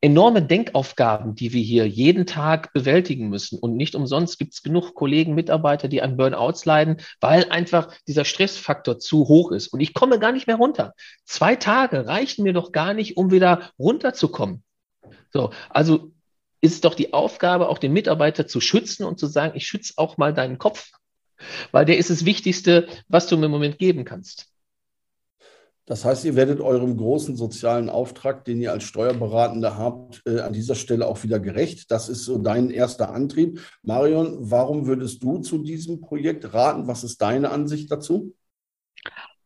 enorme 0.02 0.42
Denkaufgaben, 0.42 1.34
die 1.34 1.54
wir 1.54 1.62
hier 1.62 1.88
jeden 1.88 2.26
Tag 2.26 2.74
bewältigen 2.74 3.30
müssen. 3.30 3.58
Und 3.58 3.78
nicht 3.78 3.96
umsonst 3.96 4.38
gibt 4.38 4.52
es 4.52 4.64
genug 4.64 4.94
Kollegen, 4.96 5.34
Mitarbeiter, 5.34 5.88
die 5.88 6.02
an 6.02 6.18
Burnouts 6.18 6.66
leiden, 6.66 6.98
weil 7.22 7.50
einfach 7.52 7.88
dieser 8.06 8.26
Stressfaktor 8.26 9.00
zu 9.00 9.30
hoch 9.30 9.54
ist. 9.54 9.70
Und 9.70 9.80
ich 9.80 9.94
komme 9.94 10.20
gar 10.20 10.34
nicht 10.34 10.48
mehr 10.48 10.58
runter. 10.58 10.94
Zwei 11.24 11.56
Tage 11.56 12.06
reichen 12.06 12.44
mir 12.44 12.52
doch 12.52 12.74
gar 12.74 12.94
nicht, 12.94 13.16
um 13.16 13.32
wieder 13.32 13.72
runterzukommen. 13.80 14.66
So, 15.32 15.52
also 15.70 16.12
ist 16.62 16.74
es 16.74 16.82
doch 16.82 16.94
die 16.94 17.14
Aufgabe, 17.14 17.70
auch 17.70 17.80
den 17.80 17.94
Mitarbeiter 17.94 18.48
zu 18.48 18.62
schützen 18.62 19.04
und 19.04 19.20
zu 19.20 19.28
sagen, 19.28 19.54
ich 19.56 19.66
schütze 19.66 19.94
auch 19.98 20.18
mal 20.18 20.34
deinen 20.34 20.58
Kopf, 20.58 20.92
weil 21.72 21.86
der 21.86 21.98
ist 21.98 22.10
das 22.10 22.26
Wichtigste, 22.26 22.88
was 23.08 23.28
du 23.28 23.38
mir 23.38 23.48
im 23.48 23.52
Moment 23.52 23.80
geben 23.80 24.06
kannst. 24.06 24.52
Das 25.86 26.06
heißt, 26.06 26.24
ihr 26.26 26.36
werdet 26.36 26.62
eurem 26.62 26.96
großen 26.96 27.36
sozialen 27.36 27.90
Auftrag, 27.90 28.46
den 28.46 28.62
ihr 28.62 28.72
als 28.72 28.84
Steuerberatender 28.84 29.78
habt, 29.78 30.22
äh, 30.26 30.40
an 30.40 30.54
dieser 30.54 30.76
Stelle 30.76 31.08
auch 31.08 31.24
wieder 31.24 31.40
gerecht. 31.40 31.90
Das 31.92 32.08
ist 32.08 32.24
so 32.24 32.38
dein 32.38 32.70
erster 32.70 33.12
Antrieb. 33.12 33.60
Marion, 33.82 34.38
warum 34.40 34.86
würdest 34.86 35.24
du 35.24 35.40
zu 35.40 35.58
diesem 35.58 36.00
Projekt 36.00 36.54
raten? 36.54 36.88
Was 36.88 37.04
ist 37.04 37.22
deine 37.22 37.50
Ansicht 37.50 37.92
dazu? 37.92 38.34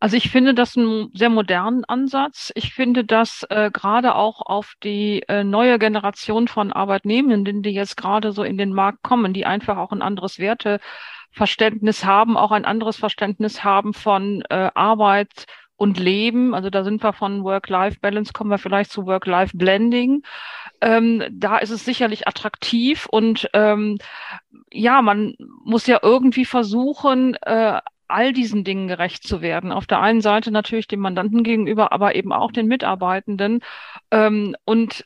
Also 0.06 0.18
ich 0.18 0.30
finde 0.30 0.54
das 0.54 0.78
einen 0.78 1.10
sehr 1.16 1.32
modernen 1.32 1.84
Ansatz. 1.84 2.52
Ich 2.54 2.76
finde 2.76 3.06
das 3.06 3.44
äh, 3.50 3.72
gerade 3.72 4.14
auch 4.14 4.40
auf 4.42 4.76
die 4.84 5.24
äh, 5.28 5.44
neue 5.44 5.80
Generation 5.80 6.48
von 6.48 6.72
Arbeitnehmenden, 6.72 7.64
die 7.64 7.72
jetzt 7.72 7.98
gerade 7.98 8.32
so 8.32 8.44
in 8.44 8.56
den 8.60 8.72
Markt 8.72 9.02
kommen, 9.02 9.34
die 9.34 9.48
einfach 9.48 9.78
auch 9.78 9.92
ein 9.92 10.04
anderes 10.04 10.38
Werteverständnis 10.38 12.06
haben, 12.06 12.38
auch 12.38 12.52
ein 12.52 12.66
anderes 12.66 12.98
Verständnis 12.98 13.64
haben 13.64 13.96
von 13.96 14.44
äh, 14.52 14.70
Arbeit 14.76 15.46
und 15.76 15.98
Leben. 15.98 16.54
Also 16.54 16.70
da 16.70 16.84
sind 16.84 17.02
wir 17.04 17.12
von 17.12 17.44
Work-Life-Balance, 17.44 18.32
kommen 18.32 18.52
wir 18.52 18.60
vielleicht 18.60 18.92
zu 18.92 19.08
Work-Life-Blending. 19.08 20.22
Ähm, 20.82 21.24
da 21.32 21.58
ist 21.58 21.72
es 21.72 21.84
sicherlich 21.84 22.28
attraktiv 22.28 23.08
und 23.10 23.50
ähm, 23.54 23.98
ja, 24.72 25.02
man 25.02 25.34
muss 25.64 25.88
ja 25.88 25.98
irgendwie 26.04 26.46
versuchen, 26.46 27.34
äh, 27.42 27.80
all 28.08 28.34
diesen 28.34 28.64
Dingen 28.64 28.88
gerecht 28.88 29.28
zu 29.28 29.42
werden. 29.42 29.72
Auf 29.72 29.88
der 29.88 30.02
einen 30.02 30.22
Seite 30.22 30.52
natürlich 30.52 30.88
dem 30.88 31.00
Mandanten 31.00 31.44
gegenüber, 31.44 31.92
aber 31.92 32.16
eben 32.16 32.32
auch 32.32 32.52
den 32.52 32.68
Mitarbeitenden. 32.68 33.60
Ähm, 34.12 34.56
und 34.66 35.06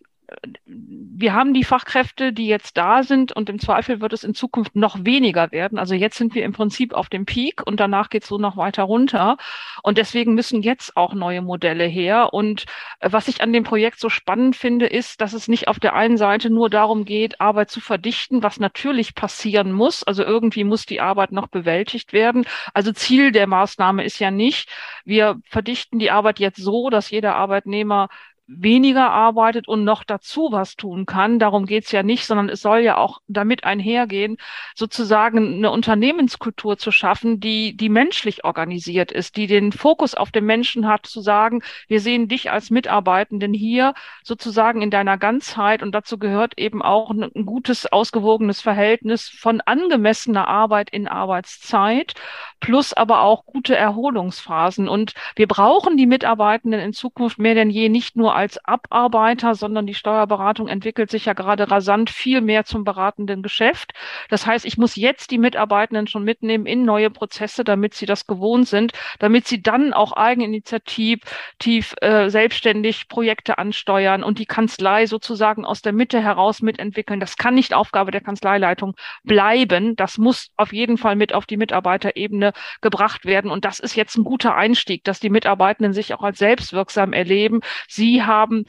wir 0.65 1.33
haben 1.33 1.53
die 1.53 1.63
Fachkräfte, 1.63 2.31
die 2.31 2.48
jetzt 2.48 2.77
da 2.77 3.03
sind 3.03 3.31
und 3.33 3.50
im 3.50 3.59
Zweifel 3.59 4.00
wird 4.00 4.13
es 4.13 4.24
in 4.24 4.33
Zukunft 4.33 4.75
noch 4.75 5.03
weniger 5.03 5.51
werden. 5.51 5.77
Also 5.77 5.93
jetzt 5.93 6.17
sind 6.17 6.33
wir 6.36 6.45
im 6.45 6.53
Prinzip 6.53 6.93
auf 6.93 7.09
dem 7.09 7.25
Peak 7.25 7.62
und 7.65 7.79
danach 7.79 8.09
geht 8.09 8.24
es 8.24 8.29
so 8.29 8.38
noch 8.38 8.55
weiter 8.55 8.83
runter. 8.83 9.38
Und 9.83 9.98
deswegen 9.98 10.36
müssen 10.36 10.62
jetzt 10.62 10.95
auch 10.95 11.13
neue 11.13 11.41
Modelle 11.41 11.86
her. 11.86 12.33
Und 12.33 12.65
äh, 13.00 13.09
was 13.12 13.27
ich 13.27 13.41
an 13.41 13.51
dem 13.51 13.63
Projekt 13.63 14.00
so 14.00 14.09
spannend 14.09 14.55
finde, 14.55 14.86
ist, 14.86 15.19
dass 15.19 15.33
es 15.33 15.48
nicht 15.48 15.67
auf 15.67 15.79
der 15.79 15.93
einen 15.93 16.17
Seite 16.17 16.50
nur 16.50 16.69
darum 16.69 17.05
geht, 17.05 17.41
Arbeit 17.41 17.69
zu 17.69 17.81
verdichten, 17.81 18.43
was 18.43 18.59
natürlich 18.59 19.15
passieren 19.15 19.71
muss. 19.71 20.03
Also 20.03 20.24
irgendwie 20.24 20.63
muss 20.63 20.86
die 20.86 21.01
Arbeit 21.01 21.31
noch 21.31 21.48
bewältigt 21.48 22.13
werden. 22.13 22.45
Also 22.74 22.91
Ziel 22.93 23.31
der 23.31 23.48
Maßnahme 23.48 24.03
ist 24.03 24.19
ja 24.19 24.31
nicht, 24.31 24.69
wir 25.05 25.41
verdichten 25.50 26.00
die 26.00 26.12
Arbeit 26.12 26.39
jetzt 26.39 26.62
so, 26.62 26.89
dass 26.89 27.09
jeder 27.09 27.36
Arbeitnehmer 27.36 28.07
weniger 28.50 29.12
arbeitet 29.12 29.68
und 29.68 29.84
noch 29.84 30.03
dazu 30.03 30.50
was 30.51 30.75
tun 30.75 31.06
kann. 31.06 31.38
Darum 31.38 31.68
geht's 31.68 31.91
ja 31.91 32.01
nicht, 32.01 32.25
sondern 32.25 32.50
es 32.50 32.62
soll 32.62 32.79
ja 32.79 32.98
auch 32.98 33.22
damit 33.27 33.63
einhergehen, 33.63 34.38
sozusagen 34.75 35.56
eine 35.56 35.70
Unternehmenskultur 35.70 36.77
zu 36.77 36.91
schaffen, 36.91 37.39
die, 37.39 37.77
die 37.77 37.89
menschlich 37.89 38.44
organisiert 38.46 39.12
ist, 39.12 39.38
die 39.38 39.46
den 39.46 39.72
Fokus 39.72 40.15
auf 40.15 40.32
den 40.32 40.46
Menschen 40.46 40.88
hat, 40.88 41.06
zu 41.06 41.22
sagen, 41.22 41.62
wir 41.88 42.01
sehen 42.01 42.27
dich 42.27 42.50
als 42.51 42.72
Mitarbeitenden 42.72 43.53
hier 43.53 43.94
sozusagen 44.24 44.82
in 44.82 44.89
deiner 44.89 45.20
Ganzheit 45.20 45.84
und 45.84 45.94
dazu 45.94 46.18
gehört 46.18 46.58
eben 46.58 46.82
auch 46.82 47.12
ein, 47.12 47.24
ein 47.24 47.46
gutes, 47.46 47.86
ausgewogenes 47.86 48.62
Verhältnis 48.62 49.29
von 49.29 49.62
angemessener 49.62 50.48
Arbeit 50.48 50.89
in 50.89 51.08
Arbeitszeit 51.08 52.15
plus 52.59 52.93
aber 52.93 53.21
auch 53.21 53.45
gute 53.45 53.75
Erholungsphasen. 53.75 54.87
Und 54.87 55.13
wir 55.35 55.47
brauchen 55.47 55.97
die 55.97 56.05
Mitarbeitenden 56.05 56.79
in 56.79 56.93
Zukunft 56.93 57.39
mehr 57.39 57.55
denn 57.55 57.69
je 57.69 57.89
nicht 57.89 58.15
nur 58.15 58.35
als 58.35 58.63
Abarbeiter, 58.65 59.55
sondern 59.55 59.87
die 59.87 59.93
Steuerberatung 59.93 60.67
entwickelt 60.67 61.11
sich 61.11 61.25
ja 61.25 61.33
gerade 61.33 61.69
rasant 61.71 62.09
viel 62.09 62.41
mehr 62.41 62.65
zum 62.65 62.83
beratenden 62.83 63.43
Geschäft. 63.43 63.93
Das 64.29 64.45
heißt, 64.45 64.65
ich 64.65 64.77
muss 64.77 64.95
jetzt 64.95 65.31
die 65.31 65.37
Mitarbeitenden 65.37 66.07
schon 66.07 66.23
mitnehmen 66.23 66.65
in 66.65 66.83
neue 66.83 67.09
Prozesse, 67.09 67.63
damit 67.63 67.93
sie 67.93 68.05
das 68.05 68.27
gewohnt 68.27 68.67
sind, 68.67 68.93
damit 69.19 69.47
sie 69.47 69.61
dann 69.61 69.93
auch 69.93 70.13
eigeninitiativ 70.13 71.21
tief, 71.59 71.95
äh, 72.01 72.29
selbstständig 72.29 73.07
Projekte 73.07 73.57
ansteuern 73.57 74.23
und 74.23 74.39
die 74.39 74.45
Kanzlei 74.45 75.05
sozusagen 75.05 75.65
aus 75.65 75.81
der 75.81 75.93
Mitte 75.93 76.21
heraus 76.21 76.61
mitentwickeln. 76.61 77.19
Das 77.19 77.37
kann 77.37 77.55
nicht 77.55 77.73
Aufgabe 77.73 78.11
der 78.11 78.21
Kanzleileitung 78.21 78.95
bleiben. 79.23 79.95
Das 79.95 80.17
muss 80.17 80.51
auf 80.57 80.73
jeden 80.73 80.97
Fall 80.97 81.15
mit 81.15 81.33
auf 81.33 81.45
die 81.45 81.57
Mitarbeiterebene 81.57 82.49
gebracht 82.82 83.25
werden. 83.25 83.51
Und 83.51 83.65
das 83.65 83.79
ist 83.79 83.96
jetzt 83.96 84.18
ein 84.18 84.24
guter 84.24 84.56
Einstieg, 84.56 85.03
dass 85.03 85.20
die 85.20 85.29
Mitarbeitenden 85.29 85.94
sich 85.94 86.13
auch 86.13 86.24
als 86.24 86.39
selbstwirksam 86.39 87.13
erleben. 87.13 87.62
Sie 87.88 88.24
haben 88.24 88.65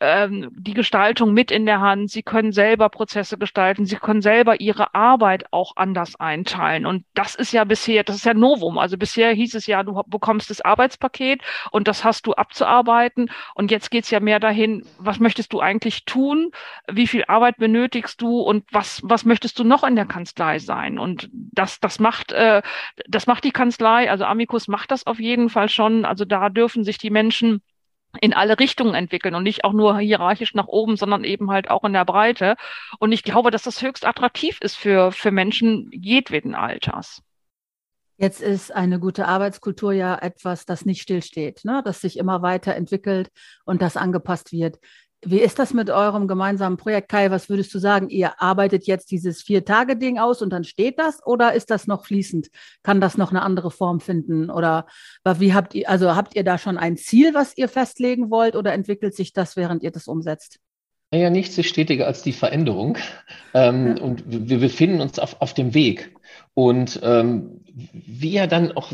ähm, 0.00 0.50
die 0.56 0.74
Gestaltung 0.74 1.32
mit 1.32 1.50
in 1.50 1.66
der 1.66 1.80
Hand. 1.80 2.10
Sie 2.10 2.22
können 2.22 2.52
selber 2.52 2.88
Prozesse 2.88 3.38
gestalten. 3.38 3.86
Sie 3.86 3.96
können 3.96 4.22
selber 4.22 4.60
ihre 4.60 4.94
Arbeit 4.94 5.52
auch 5.52 5.72
anders 5.76 6.18
einteilen. 6.18 6.86
Und 6.86 7.04
das 7.14 7.34
ist 7.34 7.52
ja 7.52 7.64
bisher, 7.64 8.04
das 8.04 8.16
ist 8.16 8.24
ja 8.24 8.34
Novum. 8.34 8.78
Also 8.78 8.96
bisher 8.96 9.32
hieß 9.32 9.54
es 9.54 9.66
ja, 9.66 9.82
du 9.82 10.02
bekommst 10.06 10.50
das 10.50 10.60
Arbeitspaket 10.60 11.42
und 11.70 11.88
das 11.88 12.04
hast 12.04 12.26
du 12.26 12.34
abzuarbeiten. 12.34 13.30
Und 13.54 13.70
jetzt 13.70 13.90
geht's 13.90 14.10
ja 14.10 14.20
mehr 14.20 14.40
dahin, 14.40 14.84
was 14.98 15.18
möchtest 15.18 15.52
du 15.52 15.60
eigentlich 15.60 16.04
tun? 16.04 16.52
Wie 16.90 17.06
viel 17.06 17.24
Arbeit 17.26 17.56
benötigst 17.56 18.20
du? 18.22 18.40
Und 18.40 18.64
was, 18.70 19.00
was 19.04 19.24
möchtest 19.24 19.58
du 19.58 19.64
noch 19.64 19.84
in 19.84 19.96
der 19.96 20.06
Kanzlei 20.06 20.58
sein? 20.58 20.98
Und 20.98 21.28
das, 21.32 21.80
das 21.80 21.98
macht, 21.98 22.32
äh, 22.32 22.62
das 23.08 23.26
macht 23.26 23.44
die 23.44 23.50
Kanzlei. 23.50 24.10
Also 24.10 24.24
Amicus 24.24 24.68
macht 24.68 24.90
das 24.90 25.06
auf 25.06 25.18
jeden 25.18 25.48
Fall 25.48 25.68
schon. 25.68 26.04
Also 26.04 26.24
da 26.24 26.48
dürfen 26.48 26.84
sich 26.84 26.98
die 26.98 27.10
Menschen 27.10 27.62
in 28.20 28.32
alle 28.32 28.58
Richtungen 28.58 28.94
entwickeln 28.94 29.34
und 29.34 29.42
nicht 29.42 29.64
auch 29.64 29.72
nur 29.72 29.98
hierarchisch 29.98 30.54
nach 30.54 30.66
oben, 30.66 30.96
sondern 30.96 31.24
eben 31.24 31.50
halt 31.50 31.70
auch 31.70 31.84
in 31.84 31.92
der 31.92 32.04
Breite. 32.04 32.56
Und 32.98 33.12
ich 33.12 33.22
glaube, 33.22 33.50
dass 33.50 33.62
das 33.62 33.82
höchst 33.82 34.06
attraktiv 34.06 34.58
ist 34.60 34.76
für, 34.76 35.12
für 35.12 35.30
Menschen 35.30 35.88
jedweden 35.92 36.54
Alters. 36.54 37.22
Jetzt 38.16 38.40
ist 38.40 38.74
eine 38.74 38.98
gute 38.98 39.28
Arbeitskultur 39.28 39.92
ja 39.92 40.16
etwas, 40.16 40.64
das 40.66 40.84
nicht 40.84 41.02
stillsteht, 41.02 41.64
ne? 41.64 41.82
das 41.84 42.00
sich 42.00 42.18
immer 42.18 42.42
weiterentwickelt 42.42 43.30
und 43.64 43.80
das 43.80 43.96
angepasst 43.96 44.50
wird. 44.50 44.80
Wie 45.24 45.40
ist 45.40 45.58
das 45.58 45.74
mit 45.74 45.90
eurem 45.90 46.28
gemeinsamen 46.28 46.76
Projekt, 46.76 47.08
Kai? 47.08 47.30
Was 47.32 47.48
würdest 47.48 47.74
du 47.74 47.80
sagen? 47.80 48.08
Ihr 48.08 48.40
arbeitet 48.40 48.86
jetzt 48.86 49.10
dieses 49.10 49.42
Vier-Tage-Ding 49.42 50.18
aus 50.18 50.42
und 50.42 50.50
dann 50.50 50.62
steht 50.62 50.98
das 50.98 51.24
oder 51.26 51.54
ist 51.54 51.70
das 51.70 51.88
noch 51.88 52.04
fließend? 52.04 52.48
Kann 52.84 53.00
das 53.00 53.18
noch 53.18 53.30
eine 53.30 53.42
andere 53.42 53.72
Form 53.72 53.98
finden? 53.98 54.48
Oder 54.48 54.86
wie 55.24 55.54
habt 55.54 55.74
ihr, 55.74 55.88
also 55.88 56.14
habt 56.14 56.36
ihr 56.36 56.44
da 56.44 56.56
schon 56.56 56.78
ein 56.78 56.96
Ziel, 56.96 57.34
was 57.34 57.56
ihr 57.56 57.68
festlegen 57.68 58.30
wollt 58.30 58.54
oder 58.54 58.72
entwickelt 58.72 59.16
sich 59.16 59.32
das, 59.32 59.56
während 59.56 59.82
ihr 59.82 59.90
das 59.90 60.06
umsetzt? 60.06 60.60
Naja, 61.10 61.30
nichts 61.30 61.56
ist 61.58 61.68
stetiger 61.68 62.06
als 62.06 62.22
die 62.22 62.32
Veränderung. 62.32 62.98
Ähm, 63.54 63.96
ja. 63.96 64.02
Und 64.02 64.24
wir 64.26 64.58
befinden 64.58 65.00
uns 65.00 65.18
auf, 65.18 65.40
auf 65.40 65.52
dem 65.54 65.74
Weg. 65.74 66.14
Und 66.54 67.00
ähm, 67.02 67.64
wie 67.92 68.36
er 68.36 68.46
dann 68.46 68.72
auch 68.72 68.92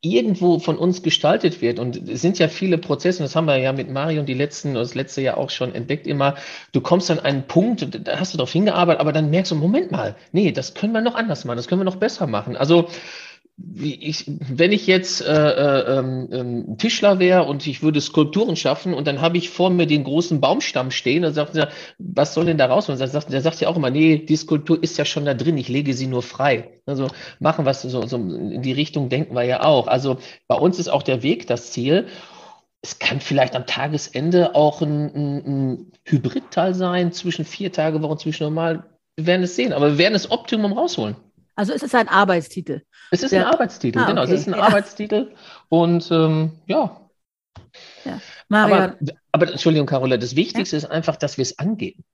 irgendwo 0.00 0.60
von 0.60 0.78
uns 0.78 1.02
gestaltet 1.02 1.60
wird. 1.60 1.78
Und 1.78 2.08
es 2.08 2.20
sind 2.20 2.38
ja 2.38 2.48
viele 2.48 2.78
Prozesse, 2.78 3.20
und 3.20 3.24
das 3.24 3.34
haben 3.34 3.46
wir 3.46 3.56
ja 3.56 3.72
mit 3.72 3.90
Marion 3.90 4.26
die 4.26 4.34
letzten, 4.34 4.74
das 4.74 4.94
letzte 4.94 5.22
Jahr 5.22 5.38
auch 5.38 5.50
schon 5.50 5.74
entdeckt, 5.74 6.06
immer, 6.06 6.36
du 6.72 6.80
kommst 6.80 7.10
an 7.10 7.18
einen 7.18 7.46
Punkt, 7.48 8.06
da 8.06 8.20
hast 8.20 8.32
du 8.32 8.38
darauf 8.38 8.52
hingearbeitet, 8.52 9.00
aber 9.00 9.12
dann 9.12 9.30
merkst 9.30 9.50
du, 9.50 9.56
Moment 9.56 9.90
mal, 9.90 10.14
nee, 10.30 10.52
das 10.52 10.74
können 10.74 10.92
wir 10.92 11.00
noch 11.00 11.16
anders 11.16 11.44
machen, 11.44 11.56
das 11.56 11.66
können 11.66 11.80
wir 11.80 11.84
noch 11.84 11.96
besser 11.96 12.28
machen. 12.28 12.56
Also 12.56 12.88
ich, 13.74 14.24
wenn 14.26 14.70
ich 14.70 14.86
jetzt 14.86 15.20
äh, 15.20 15.32
äh, 15.32 15.98
ähm, 15.98 16.76
Tischler 16.78 17.18
wäre 17.18 17.44
und 17.44 17.66
ich 17.66 17.82
würde 17.82 18.00
Skulpturen 18.00 18.54
schaffen 18.54 18.94
und 18.94 19.08
dann 19.08 19.20
habe 19.20 19.36
ich 19.36 19.50
vor 19.50 19.70
mir 19.70 19.86
den 19.86 20.04
großen 20.04 20.40
Baumstamm 20.40 20.92
stehen, 20.92 21.22
dann 21.22 21.34
sagt 21.34 21.58
was 21.98 22.34
soll 22.34 22.46
denn 22.46 22.58
da 22.58 22.66
raus? 22.66 22.88
Und 22.88 23.00
dann 23.00 23.08
sagt, 23.08 23.32
der 23.32 23.40
sagt 23.40 23.60
ja 23.60 23.68
auch 23.68 23.76
immer, 23.76 23.90
nee, 23.90 24.18
die 24.18 24.36
Skulptur 24.36 24.80
ist 24.80 24.96
ja 24.96 25.04
schon 25.04 25.24
da 25.24 25.34
drin, 25.34 25.58
ich 25.58 25.68
lege 25.68 25.94
sie 25.94 26.06
nur 26.06 26.22
frei. 26.22 26.80
Also 26.86 27.08
machen 27.40 27.64
was 27.64 27.82
so, 27.82 28.06
so 28.06 28.16
in 28.16 28.62
die 28.62 28.72
Richtung 28.72 29.08
denken 29.08 29.34
wir 29.34 29.44
ja 29.44 29.64
auch. 29.64 29.88
Also 29.88 30.18
bei 30.46 30.56
uns 30.56 30.78
ist 30.78 30.88
auch 30.88 31.02
der 31.02 31.24
Weg 31.24 31.48
das 31.48 31.72
Ziel. 31.72 32.06
Es 32.80 33.00
kann 33.00 33.20
vielleicht 33.20 33.56
am 33.56 33.66
Tagesende 33.66 34.54
auch 34.54 34.82
ein, 34.82 35.06
ein, 35.06 35.36
ein 35.46 35.92
Hybridteil 36.04 36.74
sein 36.74 37.10
zwischen 37.10 37.44
vier 37.44 37.72
Tage 37.72 38.02
Wochen, 38.02 38.18
zwischen 38.18 38.44
normal. 38.44 38.84
Wir 39.16 39.26
werden 39.26 39.42
es 39.42 39.56
sehen, 39.56 39.72
aber 39.72 39.92
wir 39.92 39.98
werden 39.98 40.12
das 40.12 40.30
Optimum 40.30 40.72
rausholen. 40.72 41.16
Also 41.58 41.72
es 41.72 41.82
ist 41.82 41.92
ein 41.96 42.06
Arbeitstitel. 42.06 42.82
Es 43.10 43.24
ist 43.24 43.32
Der, 43.32 43.44
ein 43.44 43.52
Arbeitstitel, 43.52 43.98
ah, 43.98 44.06
genau. 44.06 44.22
Okay. 44.22 44.32
Es 44.32 44.40
ist 44.42 44.46
ein 44.46 44.54
ja. 44.54 44.62
Arbeitstitel. 44.62 45.34
Und 45.68 46.08
ähm, 46.12 46.52
ja. 46.66 47.10
ja. 48.04 48.20
Aber, 48.48 48.96
aber 49.32 49.50
Entschuldigung, 49.50 49.88
Carola, 49.88 50.18
das 50.18 50.36
Wichtigste 50.36 50.76
ja. 50.76 50.84
ist 50.84 50.88
einfach, 50.88 51.16
dass 51.16 51.36
wir 51.36 51.42
es 51.42 51.58
angehen. 51.58 52.04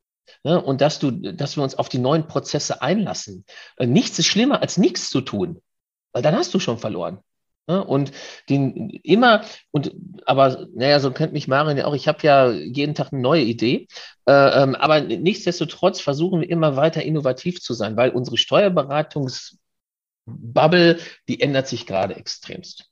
Ne? 0.45 0.59
Und 0.59 0.81
dass 0.81 0.99
du, 0.99 1.11
dass 1.11 1.59
wir 1.59 1.63
uns 1.63 1.75
auf 1.75 1.91
die 1.91 1.99
neuen 1.99 2.27
Prozesse 2.27 2.81
einlassen. 2.81 3.45
Äh, 3.77 3.87
nichts 3.87 4.19
ist 4.19 4.29
schlimmer, 4.29 4.63
als 4.63 4.79
nichts 4.79 5.11
zu 5.11 5.21
tun, 5.21 5.61
weil 6.13 6.23
dann 6.23 6.35
hast 6.35 6.55
du 6.55 6.59
schon 6.59 6.79
verloren. 6.79 7.19
Ne? 7.67 7.83
Und 7.85 8.13
den 8.49 8.91
immer, 9.03 9.45
und 9.71 9.93
aber 10.27 10.67
naja, 10.75 11.01
so 11.01 11.11
kennt 11.11 11.33
mich 11.33 11.49
Marin 11.49 11.79
ja 11.79 11.87
auch, 11.87 11.95
ich 11.95 12.09
habe 12.09 12.19
ja 12.23 12.51
jeden 12.51 12.95
Tag 12.95 13.13
eine 13.13 13.23
neue 13.23 13.43
Idee. 13.43 13.89
Äh, 14.27 14.63
ähm, 14.63 14.75
aber 14.75 15.01
nichtsdestotrotz 15.01 16.01
versuchen 16.01 16.41
wir 16.41 16.51
immer 16.51 16.77
weiter 16.77 17.03
innovativ 17.03 17.61
zu 17.61 17.75
sein, 17.75 17.97
weil 17.97 18.11
unsere 18.11 18.37
Steuerberatungs-Bubble, 18.37 20.99
die 21.29 21.41
ändert 21.41 21.69
sich 21.69 21.87
gerade 21.87 22.17
extremst. 22.17 22.91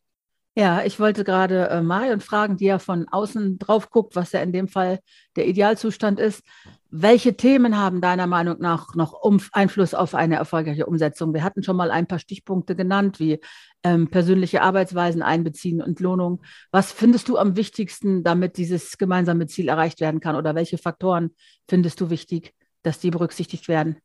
Ja, 0.55 0.85
ich 0.85 1.01
wollte 1.01 1.25
gerade 1.25 1.71
äh, 1.71 1.81
Marion 1.81 2.21
fragen, 2.21 2.59
die 2.59 2.67
ja 2.67 2.79
von 2.79 3.09
außen 3.09 3.59
drauf 3.59 3.89
guckt, 3.89 4.17
was 4.17 4.33
ja 4.33 4.43
in 4.43 4.53
dem 4.53 4.69
Fall 4.69 4.99
der 5.35 5.47
Idealzustand 5.47 6.21
ist. 6.21 6.43
Welche 6.91 7.39
Themen 7.39 7.79
haben 7.79 8.03
deiner 8.03 8.27
Meinung 8.27 8.59
nach 8.61 8.95
noch 8.95 9.15
um, 9.15 9.41
Einfluss 9.53 9.95
auf 9.95 10.15
eine 10.15 10.37
erfolgreiche 10.37 10.85
Umsetzung? 10.85 11.33
Wir 11.33 11.43
hatten 11.43 11.63
schon 11.63 11.77
mal 11.77 11.91
ein 11.91 12.07
paar 12.07 12.19
Stichpunkte 12.19 12.77
genannt, 12.77 13.19
wie 13.19 13.41
ähm, 13.83 14.11
persönliche 14.11 14.61
Arbeitsweisen 14.61 15.23
einbeziehen 15.23 15.81
und 15.81 16.01
Lohnung. 16.01 16.43
Was 16.71 16.93
findest 16.93 17.31
du 17.31 17.39
am 17.39 17.57
wichtigsten, 17.57 18.23
damit 18.23 18.59
dieses 18.59 18.99
gemeinsame 18.99 19.47
Ziel 19.47 19.71
erreicht 19.71 20.03
werden 20.03 20.21
kann? 20.21 20.37
Oder 20.37 20.55
welche 20.55 20.77
Faktoren 20.77 21.31
findest 21.67 21.99
du 22.03 22.11
wichtig, 22.11 22.53
dass 22.83 23.01
die 23.01 23.11
berücksichtigt 23.11 23.69
werden? 23.69 23.97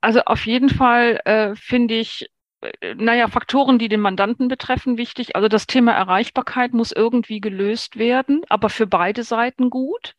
Also 0.00 0.20
auf 0.20 0.46
jeden 0.46 0.70
Fall 0.70 1.20
äh, 1.26 1.54
finde 1.54 1.96
ich 1.96 2.30
naja, 2.96 3.28
Faktoren, 3.28 3.78
die 3.78 3.88
den 3.88 4.00
Mandanten 4.00 4.48
betreffen, 4.48 4.98
wichtig. 4.98 5.36
Also 5.36 5.48
das 5.48 5.66
Thema 5.66 5.92
Erreichbarkeit 5.92 6.72
muss 6.72 6.92
irgendwie 6.92 7.40
gelöst 7.40 7.98
werden, 7.98 8.42
aber 8.48 8.68
für 8.68 8.86
beide 8.86 9.22
Seiten 9.22 9.70
gut. 9.70 10.14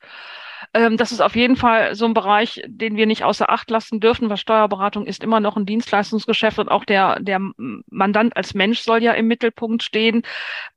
Ähm, 0.74 0.98
das 0.98 1.12
ist 1.12 1.22
auf 1.22 1.36
jeden 1.36 1.56
Fall 1.56 1.96
so 1.96 2.06
ein 2.06 2.14
Bereich, 2.14 2.62
den 2.66 2.96
wir 2.96 3.06
nicht 3.06 3.24
außer 3.24 3.50
Acht 3.50 3.70
lassen 3.70 4.00
dürfen, 4.00 4.30
weil 4.30 4.38
Steuerberatung 4.38 5.06
ist 5.06 5.24
immer 5.24 5.40
noch 5.40 5.58
ein 5.58 5.66
Dienstleistungsgeschäft 5.66 6.60
und 6.60 6.70
auch 6.70 6.86
der, 6.86 7.20
der 7.20 7.40
Mandant 7.90 8.36
als 8.36 8.54
Mensch 8.54 8.80
soll 8.80 9.04
ja 9.04 9.14
im 9.14 9.28
Mittelpunkt 9.28 9.84
stehen. 9.84 10.24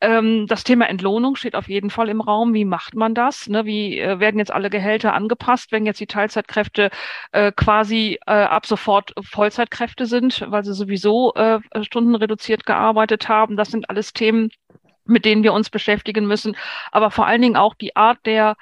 Ähm, 0.01 0.47
das 0.47 0.65
Thema 0.65 0.89
Entlohnung 0.89 1.37
steht 1.37 1.55
auf 1.55 1.69
jeden 1.69 1.91
Fall 1.91 2.09
im 2.09 2.21
Raum. 2.21 2.55
Wie 2.55 2.65
macht 2.65 2.95
man 2.95 3.15
das? 3.15 3.49
Ne? 3.49 3.65
Wie 3.65 3.99
äh, 3.99 4.21
werden 4.21 4.39
jetzt 4.39 4.53
alle 4.53 4.71
Gehälter 4.71 5.15
angepasst, 5.15 5.73
wenn 5.73 5.87
jetzt 5.87 6.01
die 6.01 6.07
Teilzeitkräfte 6.07 6.91
äh, 7.33 7.53
quasi 7.53 8.19
äh, 8.27 8.33
ab 8.33 8.67
sofort 8.67 9.13
Vollzeitkräfte 9.23 10.07
sind, 10.07 10.45
weil 10.49 10.65
sie 10.65 10.75
sowieso 10.75 11.35
äh, 11.35 11.61
stundenreduziert 11.83 12.67
gearbeitet 12.67 13.29
haben? 13.29 13.57
Das 13.57 13.71
sind 13.71 13.91
alles 13.91 14.13
Themen, 14.13 14.51
mit 15.05 15.25
denen 15.25 15.43
wir 15.43 15.53
uns 15.53 15.71
beschäftigen 15.71 16.27
müssen. 16.27 16.57
Aber 16.93 17.11
vor 17.11 17.27
allen 17.27 17.43
Dingen 17.43 17.57
auch 17.57 17.75
die 17.75 17.97
Art 17.97 18.19
der 18.27 18.57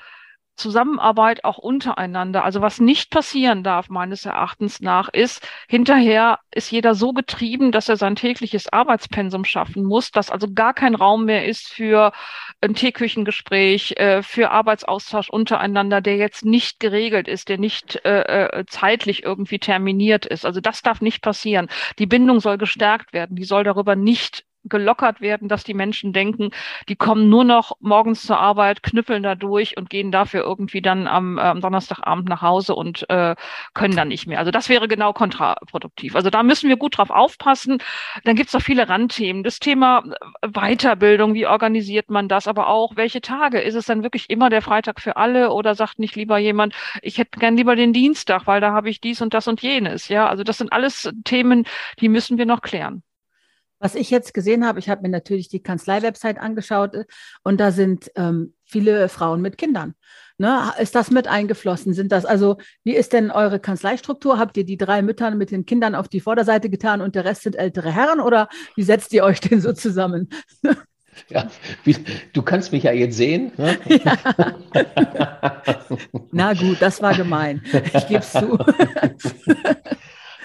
Zusammenarbeit 0.56 1.44
auch 1.44 1.58
untereinander. 1.58 2.44
Also 2.44 2.62
was 2.62 2.80
nicht 2.80 3.10
passieren 3.10 3.62
darf, 3.62 3.88
meines 3.88 4.24
Erachtens 4.24 4.80
nach, 4.80 5.08
ist, 5.08 5.46
hinterher 5.68 6.38
ist 6.50 6.70
jeder 6.70 6.94
so 6.94 7.12
getrieben, 7.12 7.72
dass 7.72 7.88
er 7.88 7.96
sein 7.96 8.16
tägliches 8.16 8.72
Arbeitspensum 8.72 9.44
schaffen 9.44 9.84
muss, 9.84 10.10
dass 10.10 10.30
also 10.30 10.48
gar 10.52 10.72
kein 10.74 10.94
Raum 10.94 11.26
mehr 11.26 11.46
ist 11.46 11.68
für 11.68 12.12
ein 12.60 12.74
Teeküchengespräch, 12.74 13.92
äh, 13.98 14.22
für 14.22 14.50
Arbeitsaustausch 14.50 15.28
untereinander, 15.28 16.00
der 16.00 16.16
jetzt 16.16 16.44
nicht 16.44 16.80
geregelt 16.80 17.28
ist, 17.28 17.48
der 17.50 17.58
nicht 17.58 18.00
äh, 18.04 18.46
äh, 18.46 18.64
zeitlich 18.66 19.24
irgendwie 19.24 19.58
terminiert 19.58 20.24
ist. 20.24 20.46
Also 20.46 20.60
das 20.60 20.80
darf 20.82 21.00
nicht 21.02 21.22
passieren. 21.22 21.68
Die 21.98 22.06
Bindung 22.06 22.40
soll 22.40 22.56
gestärkt 22.56 23.12
werden. 23.12 23.36
Die 23.36 23.44
soll 23.44 23.64
darüber 23.64 23.94
nicht 23.94 24.45
gelockert 24.68 25.20
werden, 25.20 25.48
dass 25.48 25.64
die 25.64 25.74
Menschen 25.74 26.12
denken, 26.12 26.50
die 26.88 26.96
kommen 26.96 27.28
nur 27.28 27.44
noch 27.44 27.72
morgens 27.80 28.22
zur 28.22 28.38
Arbeit, 28.38 28.82
knüppeln 28.82 29.22
da 29.22 29.34
durch 29.34 29.76
und 29.76 29.90
gehen 29.90 30.12
dafür 30.12 30.42
irgendwie 30.42 30.82
dann 30.82 31.06
am, 31.06 31.38
äh, 31.38 31.42
am 31.42 31.60
Donnerstagabend 31.60 32.28
nach 32.28 32.42
Hause 32.42 32.74
und 32.74 33.08
äh, 33.10 33.34
können 33.74 33.96
dann 33.96 34.08
nicht 34.08 34.26
mehr. 34.26 34.38
Also 34.38 34.50
das 34.50 34.68
wäre 34.68 34.88
genau 34.88 35.12
kontraproduktiv. 35.12 36.14
Also 36.16 36.30
da 36.30 36.42
müssen 36.42 36.68
wir 36.68 36.76
gut 36.76 36.98
drauf 36.98 37.10
aufpassen. 37.10 37.78
Dann 38.24 38.36
gibt 38.36 38.48
es 38.48 38.54
noch 38.54 38.62
viele 38.62 38.88
Randthemen. 38.88 39.42
Das 39.42 39.58
Thema 39.58 40.02
äh, 40.42 40.48
Weiterbildung, 40.48 41.34
wie 41.34 41.46
organisiert 41.46 42.10
man 42.10 42.28
das, 42.28 42.48
aber 42.48 42.68
auch 42.68 42.96
welche 42.96 43.20
Tage? 43.20 43.60
Ist 43.60 43.74
es 43.74 43.86
dann 43.86 44.02
wirklich 44.02 44.30
immer 44.30 44.50
der 44.50 44.62
Freitag 44.62 45.00
für 45.00 45.16
alle 45.16 45.52
oder 45.52 45.74
sagt 45.74 45.98
nicht 45.98 46.16
lieber 46.16 46.38
jemand, 46.38 46.74
ich 47.02 47.18
hätte 47.18 47.38
gern 47.38 47.56
lieber 47.56 47.76
den 47.76 47.92
Dienstag, 47.92 48.46
weil 48.46 48.60
da 48.60 48.72
habe 48.72 48.90
ich 48.90 49.00
dies 49.00 49.20
und 49.20 49.34
das 49.34 49.48
und 49.48 49.62
jenes. 49.62 50.08
Ja, 50.08 50.28
also 50.28 50.44
das 50.44 50.58
sind 50.58 50.72
alles 50.72 51.10
Themen, 51.24 51.64
die 52.00 52.08
müssen 52.08 52.38
wir 52.38 52.46
noch 52.46 52.60
klären. 52.62 53.02
Was 53.86 53.94
ich 53.94 54.10
jetzt 54.10 54.34
gesehen 54.34 54.66
habe, 54.66 54.80
ich 54.80 54.88
habe 54.88 55.02
mir 55.02 55.10
natürlich 55.10 55.48
die 55.48 55.62
Kanzlei-Website 55.62 56.40
angeschaut 56.40 56.92
äh, 56.96 57.04
und 57.44 57.60
da 57.60 57.70
sind 57.70 58.10
ähm, 58.16 58.52
viele 58.64 59.08
Frauen 59.08 59.40
mit 59.40 59.58
Kindern. 59.58 59.94
Ne? 60.38 60.72
Ist 60.80 60.96
das 60.96 61.12
mit 61.12 61.28
eingeflossen? 61.28 61.94
Sind 61.94 62.10
das 62.10 62.26
also, 62.26 62.56
wie 62.82 62.96
ist 62.96 63.12
denn 63.12 63.30
eure 63.30 63.60
Kanzleistruktur? 63.60 64.40
Habt 64.40 64.56
ihr 64.56 64.64
die 64.64 64.76
drei 64.76 65.02
Mütter 65.02 65.30
mit 65.30 65.52
den 65.52 65.66
Kindern 65.66 65.94
auf 65.94 66.08
die 66.08 66.18
Vorderseite 66.18 66.68
getan 66.68 67.00
und 67.00 67.14
der 67.14 67.24
Rest 67.24 67.42
sind 67.42 67.54
ältere 67.54 67.92
Herren 67.92 68.18
oder 68.18 68.48
wie 68.74 68.82
setzt 68.82 69.12
ihr 69.12 69.22
euch 69.22 69.40
denn 69.48 69.60
so 69.60 69.72
zusammen? 69.72 70.30
Ja, 71.30 71.48
wie, 71.84 71.96
du 72.34 72.42
kannst 72.42 72.72
mich 72.72 72.82
ja 72.82 72.92
jetzt 72.92 73.16
sehen. 73.16 73.50
Ne? 73.56 73.78
Ja. 74.04 75.62
Na 76.30 76.52
gut, 76.52 76.76
das 76.80 77.00
war 77.00 77.14
gemein. 77.14 77.62
Ich 77.94 78.06
gebe 78.06 78.20
es 78.20 78.32
zu. 78.32 78.58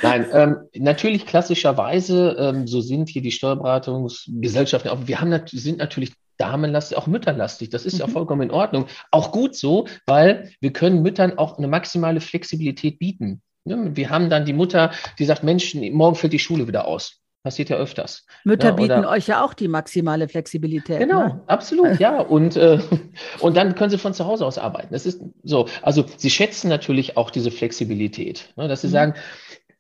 Nein, 0.02 0.26
ähm, 0.34 0.58
natürlich 0.76 1.26
klassischerweise, 1.26 2.36
ähm, 2.40 2.68
so 2.68 2.82
sind 2.82 3.10
hier 3.10 3.22
die 3.22 3.32
Steuerberatungsgesellschaften, 3.32 4.90
aber 4.90 5.08
wir 5.08 5.22
haben, 5.22 5.40
sind 5.48 5.78
natürlich 5.78 6.14
damenlastig, 6.38 6.98
auch 6.98 7.08
mütterlastig. 7.08 7.70
Das 7.70 7.86
ist 7.86 7.96
mhm. 7.96 8.00
ja 8.00 8.08
vollkommen 8.08 8.42
in 8.42 8.52
Ordnung. 8.52 8.88
Auch 9.12 9.32
gut 9.32 9.56
so, 9.56 9.88
weil 10.06 10.52
wir 10.60 10.74
können 10.74 11.02
Müttern 11.02 11.38
auch 11.38 11.58
eine 11.58 11.68
maximale 11.68 12.20
Flexibilität 12.20 13.00
bieten. 13.00 13.42
Wir 13.64 14.10
haben 14.10 14.30
dann 14.32 14.46
die 14.46 14.54
Mutter, 14.54 14.92
die 15.20 15.26
sagt, 15.26 15.44
Mensch, 15.44 15.76
morgen 15.76 16.16
fällt 16.16 16.34
die 16.34 16.40
Schule 16.40 16.68
wieder 16.68 16.88
aus. 16.88 17.22
Passiert 17.44 17.70
ja 17.70 17.78
öfters. 17.78 18.26
Mütter 18.44 18.70
ja, 18.70 18.74
bieten 18.74 19.06
euch 19.06 19.26
ja 19.26 19.44
auch 19.44 19.56
die 19.56 19.68
maximale 19.68 20.28
Flexibilität. 20.28 21.00
Genau, 21.00 21.24
ne? 21.24 21.42
absolut, 21.48 22.00
ja. 22.00 22.20
Und, 22.22 22.56
äh, 22.56 22.80
und 23.40 23.58
dann 23.58 23.74
können 23.74 23.90
sie 23.90 23.98
von 23.98 24.14
zu 24.14 24.26
Hause 24.26 24.46
aus 24.46 24.60
arbeiten. 24.60 24.90
Das 24.92 25.08
ist 25.08 25.24
so. 25.44 25.68
Also 25.82 26.06
sie 26.18 26.30
schätzen 26.30 26.70
natürlich 26.70 27.18
auch 27.18 27.32
diese 27.32 27.50
Flexibilität. 27.50 28.54
Ne, 28.58 28.68
dass 28.68 28.82
sie 28.82 28.88
mhm. 28.88 28.92
sagen, 28.92 29.14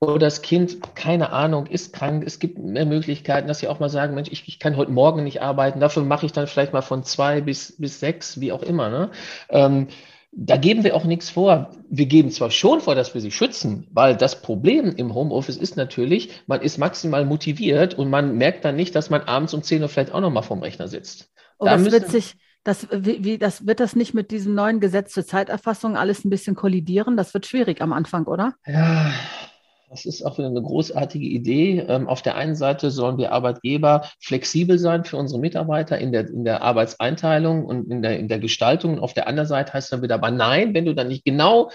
oder 0.02 0.18
das 0.18 0.42
Kind, 0.42 0.96
keine 0.96 1.32
Ahnung, 1.32 1.68
ist 1.68 1.94
krank. 1.94 2.24
Es 2.26 2.40
gibt 2.40 2.58
mehr 2.58 2.88
Möglichkeiten, 2.88 3.48
dass 3.48 3.60
sie 3.60 3.68
auch 3.68 3.80
mal 3.80 3.90
sagen, 3.90 4.16
Mensch, 4.16 4.30
ich, 4.32 4.48
ich 4.48 4.58
kann 4.58 4.76
heute 4.76 4.92
Morgen 4.92 5.24
nicht 5.24 5.44
arbeiten. 5.44 5.80
Dafür 5.80 6.04
mache 6.04 6.26
ich 6.26 6.32
dann 6.32 6.48
vielleicht 6.48 6.74
mal 6.74 6.82
von 6.82 7.04
zwei 7.04 7.40
bis, 7.40 7.76
bis 7.78 8.00
sechs, 8.00 8.40
wie 8.42 8.52
auch 8.52 8.64
immer. 8.64 8.90
Ne? 8.90 9.12
Ähm, 9.50 9.90
da 10.32 10.58
geben 10.58 10.84
wir 10.84 10.96
auch 10.96 11.04
nichts 11.04 11.30
vor. 11.30 11.70
Wir 11.88 12.08
geben 12.08 12.32
zwar 12.32 12.50
schon 12.50 12.82
vor, 12.82 12.96
dass 12.96 13.14
wir 13.14 13.22
sie 13.22 13.30
schützen, 13.30 13.88
weil 13.92 14.18
das 14.18 14.42
Problem 14.42 14.96
im 14.96 15.14
Homeoffice 15.14 15.58
ist 15.58 15.78
natürlich, 15.78 16.32
man 16.48 16.62
ist 16.62 16.80
maximal 16.80 17.24
motiviert 17.24 17.94
und 17.94 18.10
man 18.10 18.38
merkt 18.38 18.66
dann 18.66 18.78
nicht, 18.78 18.96
dass 18.96 19.12
man 19.12 19.22
abends 19.22 19.54
um 19.54 19.62
10 19.62 19.84
Uhr 19.84 19.90
vielleicht 19.90 20.14
auch 20.14 20.22
noch 20.22 20.32
mal 20.32 20.42
vorm 20.42 20.64
Rechner 20.64 20.88
sitzt. 20.88 21.30
Oh, 21.60 21.66
da 21.66 21.78
das 21.78 21.92
wird 21.92 22.10
sich, 22.10 22.38
das, 22.64 22.88
wie, 22.92 23.24
wie, 23.24 23.38
das 23.38 23.68
wird 23.68 23.80
das 23.80 23.96
nicht 23.96 24.16
mit 24.16 24.32
diesem 24.32 24.56
neuen 24.56 24.80
Gesetz 24.80 25.14
zur 25.14 25.28
Zeiterfassung 25.28 25.96
alles 25.96 26.26
ein 26.26 26.32
bisschen 26.32 26.56
kollidieren? 26.56 27.18
Das 27.18 27.36
wird 27.36 27.46
schwierig 27.46 27.82
am 27.82 27.94
Anfang, 27.94 28.26
oder? 28.26 28.56
Ja, 28.66 29.12
das 29.92 30.06
ist 30.06 30.24
auch 30.24 30.38
wieder 30.38 30.48
eine 30.48 30.62
großartige 30.62 31.26
Idee. 31.26 31.80
Ähm, 31.80 32.08
auf 32.08 32.22
der 32.22 32.36
einen 32.36 32.56
Seite 32.56 32.92
sollen 32.92 33.18
wir 33.18 33.34
Arbeitgeber 33.34 34.10
flexibel 34.22 34.80
sein 34.80 35.04
für 35.04 35.18
unsere 35.18 35.40
Mitarbeiter 35.40 35.98
in 35.98 36.14
der, 36.14 36.30
in 36.30 36.46
der 36.46 36.62
Arbeitseinteilung 36.62 37.66
und 37.66 37.92
in 37.92 38.02
der, 38.02 38.18
in 38.18 38.30
der 38.30 38.40
Gestaltung. 38.40 38.94
Und 38.94 39.00
auf 39.00 39.14
der 39.14 39.28
anderen 39.28 39.50
Seite 39.50 39.74
heißt 39.74 39.92
dann 39.92 40.02
wieder, 40.02 40.16
aber 40.16 40.32
nein, 40.32 40.74
wenn 40.74 40.86
du 40.86 40.96
dann 40.96 41.10
nicht 41.10 41.26
genau 41.26 41.72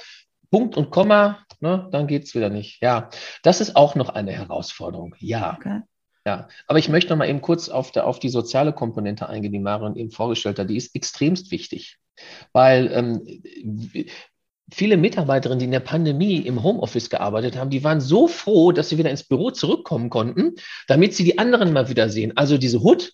Punkt 0.50 0.78
und 0.78 0.90
Komma, 0.90 1.44
ne, 1.60 1.88
dann 1.92 2.08
es 2.08 2.34
wieder 2.34 2.48
nicht. 2.48 2.82
Ja, 2.82 3.10
das 3.42 3.60
ist 3.60 3.76
auch 3.76 3.94
noch 3.94 4.08
eine 4.08 4.32
Herausforderung. 4.32 5.14
Ja. 5.18 5.54
Okay. 5.58 5.82
Ja, 6.26 6.48
aber 6.66 6.80
ich 6.80 6.88
möchte 6.88 7.10
noch 7.10 7.18
mal 7.18 7.28
eben 7.28 7.40
kurz 7.40 7.68
auf, 7.68 7.92
der, 7.92 8.06
auf 8.06 8.18
die 8.18 8.30
soziale 8.30 8.72
Komponente 8.72 9.28
eingehen, 9.28 9.52
die 9.52 9.60
Marion 9.60 9.94
eben 9.94 10.10
vorgestellt 10.10 10.58
hat. 10.58 10.68
Die 10.68 10.76
ist 10.76 10.96
extremst 10.96 11.52
wichtig, 11.52 11.98
weil 12.52 12.90
ähm, 12.92 14.04
viele 14.72 14.96
Mitarbeiterinnen, 14.96 15.58
die 15.58 15.66
in 15.66 15.70
der 15.70 15.80
Pandemie 15.80 16.38
im 16.38 16.62
Homeoffice 16.62 17.10
gearbeitet 17.10 17.56
haben, 17.56 17.70
die 17.70 17.84
waren 17.84 18.00
so 18.00 18.26
froh, 18.26 18.72
dass 18.72 18.88
sie 18.88 18.98
wieder 18.98 19.10
ins 19.10 19.24
Büro 19.24 19.50
zurückkommen 19.50 20.10
konnten, 20.10 20.54
damit 20.88 21.14
sie 21.14 21.24
die 21.24 21.38
anderen 21.38 21.72
mal 21.72 21.88
wieder 21.88 22.08
sehen. 22.08 22.36
Also 22.36 22.58
diese 22.58 22.82
Hut, 22.82 23.12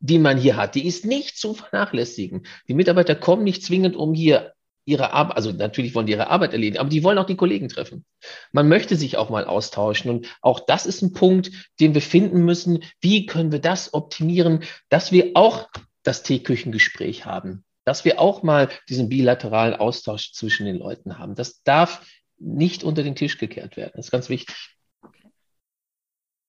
die 0.00 0.18
man 0.18 0.38
hier 0.38 0.56
hat, 0.56 0.74
die 0.74 0.86
ist 0.86 1.04
nicht 1.04 1.36
zu 1.38 1.54
vernachlässigen. 1.54 2.46
Die 2.68 2.74
Mitarbeiter 2.74 3.14
kommen 3.14 3.44
nicht 3.44 3.62
zwingend, 3.62 3.96
um 3.96 4.14
hier 4.14 4.52
ihre 4.86 5.12
Arbeit, 5.12 5.36
also 5.36 5.50
natürlich 5.52 5.94
wollen 5.94 6.06
die 6.06 6.12
ihre 6.12 6.28
Arbeit 6.28 6.52
erledigen, 6.52 6.78
aber 6.78 6.90
die 6.90 7.02
wollen 7.02 7.18
auch 7.18 7.26
die 7.26 7.36
Kollegen 7.36 7.68
treffen. 7.68 8.04
Man 8.52 8.68
möchte 8.68 8.96
sich 8.96 9.16
auch 9.16 9.30
mal 9.30 9.44
austauschen 9.44 10.10
und 10.10 10.26
auch 10.42 10.60
das 10.60 10.84
ist 10.84 11.02
ein 11.02 11.12
Punkt, 11.12 11.50
den 11.80 11.94
wir 11.94 12.02
finden 12.02 12.44
müssen. 12.44 12.84
Wie 13.00 13.24
können 13.26 13.50
wir 13.50 13.60
das 13.60 13.94
optimieren, 13.94 14.62
dass 14.90 15.10
wir 15.10 15.30
auch 15.34 15.68
das 16.02 16.22
Teeküchengespräch 16.22 17.24
haben? 17.24 17.64
Dass 17.84 18.04
wir 18.04 18.20
auch 18.20 18.42
mal 18.42 18.68
diesen 18.88 19.08
bilateralen 19.08 19.74
Austausch 19.74 20.32
zwischen 20.32 20.66
den 20.66 20.76
Leuten 20.76 21.18
haben. 21.18 21.34
Das 21.34 21.62
darf 21.62 22.06
nicht 22.38 22.84
unter 22.84 23.02
den 23.02 23.14
Tisch 23.14 23.38
gekehrt 23.38 23.76
werden. 23.76 23.92
Das 23.96 24.06
ist 24.06 24.12
ganz 24.12 24.28
wichtig. 24.28 24.73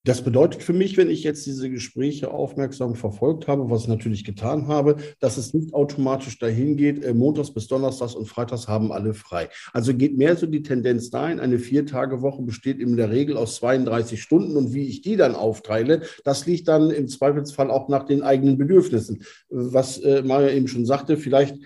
Das 0.06 0.22
bedeutet 0.22 0.62
für 0.62 0.72
mich, 0.72 0.98
wenn 0.98 1.10
ich 1.10 1.24
jetzt 1.24 1.48
diese 1.48 1.68
Gespräche 1.68 2.30
aufmerksam 2.30 2.94
verfolgt 2.94 3.48
habe, 3.48 3.72
was 3.72 3.82
ich 3.82 3.88
natürlich 3.88 4.24
getan 4.24 4.68
habe, 4.68 4.98
dass 5.20 5.38
es 5.38 5.56
nicht 5.56 5.74
automatisch 5.74 6.38
dahin 6.38 6.78
geht, 6.78 7.04
äh, 7.04 7.16
montags 7.16 7.52
bis 7.52 7.68
donnerstags 7.68 8.14
und 8.14 8.28
freitags 8.28 8.68
haben 8.68 8.92
alle 8.92 9.16
frei. 9.16 9.50
Also 9.74 9.96
geht 9.96 10.16
mehr 10.16 10.36
so 10.36 10.46
die 10.46 10.62
Tendenz 10.62 11.10
dahin, 11.10 11.40
eine 11.40 11.58
Vier-Tage-Woche 11.58 12.44
besteht 12.44 12.80
in 12.80 12.96
der 12.98 13.10
Regel 13.10 13.36
aus 13.36 13.56
32 13.56 14.22
Stunden 14.22 14.56
und 14.58 14.76
wie 14.76 14.88
ich 14.88 15.02
die 15.02 15.16
dann 15.16 15.34
aufteile, 15.34 16.04
das 16.24 16.46
liegt 16.46 16.68
dann 16.68 16.92
im 16.92 17.08
Zweifelsfall 17.08 17.72
auch 17.72 17.90
nach 17.90 18.04
den 18.04 18.22
eigenen 18.22 18.60
Bedürfnissen. 18.60 19.24
Was 19.50 19.98
äh, 19.98 20.22
Maja 20.22 20.50
eben 20.50 20.68
schon 20.68 20.86
sagte, 20.86 21.18
vielleicht 21.18 21.58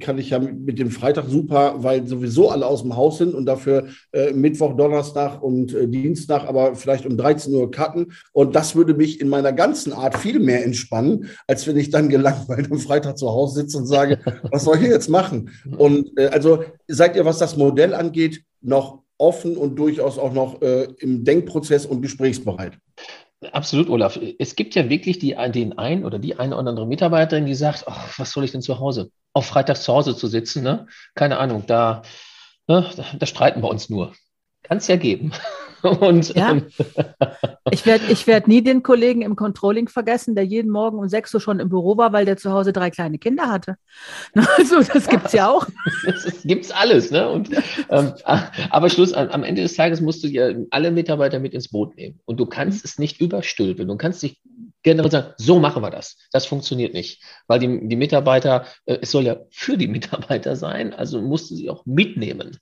kann 0.00 0.18
ich 0.18 0.30
ja 0.30 0.38
mit 0.38 0.78
dem 0.78 0.90
Freitag 0.90 1.26
super, 1.28 1.76
weil 1.78 2.06
sowieso 2.06 2.50
alle 2.50 2.66
aus 2.66 2.82
dem 2.82 2.96
Haus 2.96 3.18
sind 3.18 3.34
und 3.34 3.46
dafür 3.46 3.86
äh, 4.12 4.32
Mittwoch, 4.32 4.76
Donnerstag 4.76 5.42
und 5.42 5.72
äh, 5.74 5.86
Dienstag 5.86 6.48
aber 6.48 6.74
vielleicht 6.74 7.06
um 7.06 7.16
13 7.16 7.54
Uhr 7.54 7.70
cutten. 7.70 8.12
Und 8.32 8.56
das 8.56 8.74
würde 8.74 8.94
mich 8.94 9.20
in 9.20 9.28
meiner 9.28 9.52
ganzen 9.52 9.92
Art 9.92 10.18
viel 10.18 10.40
mehr 10.40 10.64
entspannen, 10.64 11.30
als 11.46 11.66
wenn 11.66 11.76
ich 11.76 11.90
dann 11.90 12.08
gelangweilt 12.08 12.70
am 12.70 12.78
Freitag 12.78 13.16
zu 13.16 13.28
Hause 13.28 13.60
sitze 13.60 13.78
und 13.78 13.86
sage, 13.86 14.18
was 14.50 14.64
soll 14.64 14.76
ich 14.76 14.88
jetzt 14.88 15.08
machen? 15.08 15.50
Und 15.76 16.18
äh, 16.18 16.26
also 16.26 16.64
seid 16.88 17.14
ihr, 17.14 17.24
was 17.24 17.38
das 17.38 17.56
Modell 17.56 17.94
angeht, 17.94 18.42
noch 18.60 19.02
offen 19.18 19.56
und 19.56 19.76
durchaus 19.76 20.18
auch 20.18 20.32
noch 20.32 20.60
äh, 20.62 20.88
im 20.98 21.24
Denkprozess 21.24 21.86
und 21.86 22.02
gesprächsbereit? 22.02 22.72
Absolut, 23.52 23.88
Olaf. 23.88 24.18
Es 24.38 24.56
gibt 24.56 24.74
ja 24.74 24.88
wirklich 24.88 25.18
die, 25.18 25.36
den 25.52 25.78
einen 25.78 26.04
oder 26.04 26.18
die 26.18 26.38
eine 26.38 26.56
oder 26.56 26.68
andere 26.68 26.86
Mitarbeiterin, 26.86 27.46
die 27.46 27.54
sagt, 27.54 27.84
ach, 27.86 28.18
was 28.18 28.30
soll 28.30 28.44
ich 28.44 28.52
denn 28.52 28.62
zu 28.62 28.78
Hause? 28.78 29.10
Auf 29.32 29.46
Freitags 29.46 29.82
zu 29.82 29.92
Hause 29.92 30.16
zu 30.16 30.26
sitzen, 30.26 30.62
ne? 30.62 30.86
Keine 31.14 31.38
Ahnung, 31.38 31.64
da, 31.66 32.02
ne, 32.68 32.88
da 33.18 33.26
streiten 33.26 33.62
wir 33.62 33.68
uns 33.68 33.90
nur. 33.90 34.12
Kann 34.62 34.78
es 34.78 34.86
ja 34.86 34.96
geben. 34.96 35.32
Und, 35.84 36.34
ja. 36.34 36.52
Ähm, 36.52 36.66
ich 37.70 37.84
werde 37.84 38.04
ich 38.08 38.26
werd 38.26 38.48
nie 38.48 38.62
den 38.62 38.82
Kollegen 38.82 39.20
im 39.20 39.36
Controlling 39.36 39.88
vergessen, 39.88 40.34
der 40.34 40.44
jeden 40.44 40.70
Morgen 40.70 40.98
um 40.98 41.08
6 41.08 41.34
Uhr 41.34 41.40
schon 41.40 41.60
im 41.60 41.68
Büro 41.68 41.98
war, 41.98 42.12
weil 42.12 42.24
der 42.24 42.38
zu 42.38 42.52
Hause 42.52 42.72
drei 42.72 42.90
kleine 42.90 43.18
Kinder 43.18 43.48
hatte. 43.48 43.76
Also 44.56 44.82
das 44.82 45.08
gibt 45.08 45.26
es 45.26 45.32
ja 45.32 45.50
auch. 45.50 45.66
Das 46.06 46.42
gibt 46.42 46.64
es 46.64 46.70
alles. 46.70 47.10
Ne? 47.10 47.28
Und, 47.28 47.50
ähm, 47.90 48.12
aber 48.24 48.88
Schluss, 48.88 49.12
am 49.12 49.44
Ende 49.44 49.62
des 49.62 49.74
Tages 49.74 50.00
musst 50.00 50.24
du 50.24 50.28
ja 50.28 50.50
alle 50.70 50.90
Mitarbeiter 50.90 51.38
mit 51.38 51.52
ins 51.52 51.68
Boot 51.68 51.96
nehmen. 51.96 52.20
Und 52.24 52.38
du 52.38 52.46
kannst 52.46 52.84
es 52.84 52.98
nicht 52.98 53.20
überstülpen. 53.20 53.88
Du 53.88 53.96
kannst 53.96 54.22
nicht 54.22 54.40
generell 54.82 55.10
sagen, 55.10 55.34
so 55.36 55.58
machen 55.58 55.82
wir 55.82 55.90
das. 55.90 56.16
Das 56.32 56.46
funktioniert 56.46 56.94
nicht. 56.94 57.22
Weil 57.46 57.58
die, 57.58 57.88
die 57.88 57.96
Mitarbeiter, 57.96 58.66
äh, 58.86 58.98
es 59.02 59.10
soll 59.10 59.24
ja 59.24 59.36
für 59.50 59.76
die 59.76 59.88
Mitarbeiter 59.88 60.56
sein, 60.56 60.94
also 60.94 61.20
musst 61.20 61.50
du 61.50 61.56
sie 61.56 61.68
auch 61.68 61.84
mitnehmen. 61.84 62.58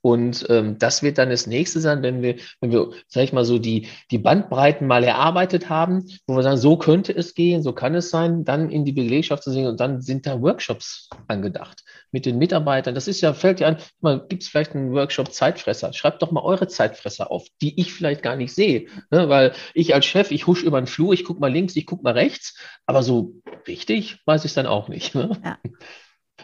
Und 0.00 0.46
ähm, 0.48 0.78
das 0.78 1.02
wird 1.02 1.18
dann 1.18 1.30
das 1.30 1.46
nächste 1.46 1.80
sein, 1.80 2.02
wenn 2.02 2.22
wir, 2.22 2.36
wenn 2.60 2.72
wir, 2.72 2.90
sag 3.08 3.24
ich 3.24 3.32
mal, 3.32 3.44
so 3.44 3.58
die, 3.58 3.88
die 4.10 4.18
Bandbreiten 4.18 4.86
mal 4.86 5.04
erarbeitet 5.04 5.68
haben, 5.68 6.06
wo 6.26 6.36
wir 6.36 6.42
sagen, 6.42 6.56
so 6.56 6.76
könnte 6.76 7.12
es 7.12 7.34
gehen, 7.34 7.62
so 7.62 7.72
kann 7.72 7.94
es 7.94 8.10
sein, 8.10 8.44
dann 8.44 8.70
in 8.70 8.84
die 8.84 8.92
Belegschaft 8.92 9.42
zu 9.42 9.50
sehen 9.50 9.66
und 9.66 9.80
dann 9.80 10.00
sind 10.00 10.26
da 10.26 10.40
Workshops 10.40 11.08
angedacht 11.28 11.82
mit 12.12 12.26
den 12.26 12.38
Mitarbeitern. 12.38 12.94
Das 12.94 13.08
ist 13.08 13.20
ja, 13.20 13.34
fällt 13.34 13.60
ja 13.60 13.68
an, 13.68 14.22
gibt 14.28 14.42
es 14.42 14.48
vielleicht 14.48 14.74
einen 14.74 14.92
Workshop 14.92 15.32
Zeitfresser? 15.32 15.92
Schreibt 15.92 16.22
doch 16.22 16.30
mal 16.30 16.42
eure 16.42 16.68
Zeitfresser 16.68 17.30
auf, 17.30 17.46
die 17.60 17.78
ich 17.80 17.92
vielleicht 17.92 18.22
gar 18.22 18.36
nicht 18.36 18.54
sehe. 18.54 18.86
Ne? 19.10 19.28
Weil 19.28 19.52
ich 19.74 19.94
als 19.94 20.06
Chef, 20.06 20.30
ich 20.30 20.46
husch 20.46 20.62
über 20.62 20.80
den 20.80 20.86
Flur, 20.86 21.12
ich 21.12 21.24
gucke 21.24 21.40
mal 21.40 21.52
links, 21.52 21.76
ich 21.76 21.86
gucke 21.86 22.02
mal 22.02 22.14
rechts, 22.14 22.58
aber 22.86 23.02
so 23.02 23.34
richtig 23.66 24.18
weiß 24.24 24.44
ich 24.44 24.50
es 24.50 24.54
dann 24.54 24.66
auch 24.66 24.88
nicht. 24.88 25.14
Ne? 25.14 25.30
Ja. 25.44 25.58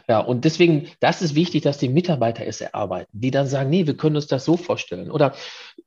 Ja, 0.09 0.20
und 0.20 0.44
deswegen, 0.44 0.88
das 1.00 1.22
ist 1.22 1.35
wichtig, 1.35 1.62
dass 1.62 1.78
die 1.78 1.88
Mitarbeiter 1.88 2.46
es 2.46 2.61
erarbeiten, 2.61 3.11
die 3.12 3.31
dann 3.31 3.46
sagen, 3.46 3.70
nee, 3.70 3.87
wir 3.87 3.96
können 3.96 4.16
uns 4.16 4.26
das 4.26 4.44
so 4.44 4.57
vorstellen. 4.57 5.11
Oder 5.11 5.35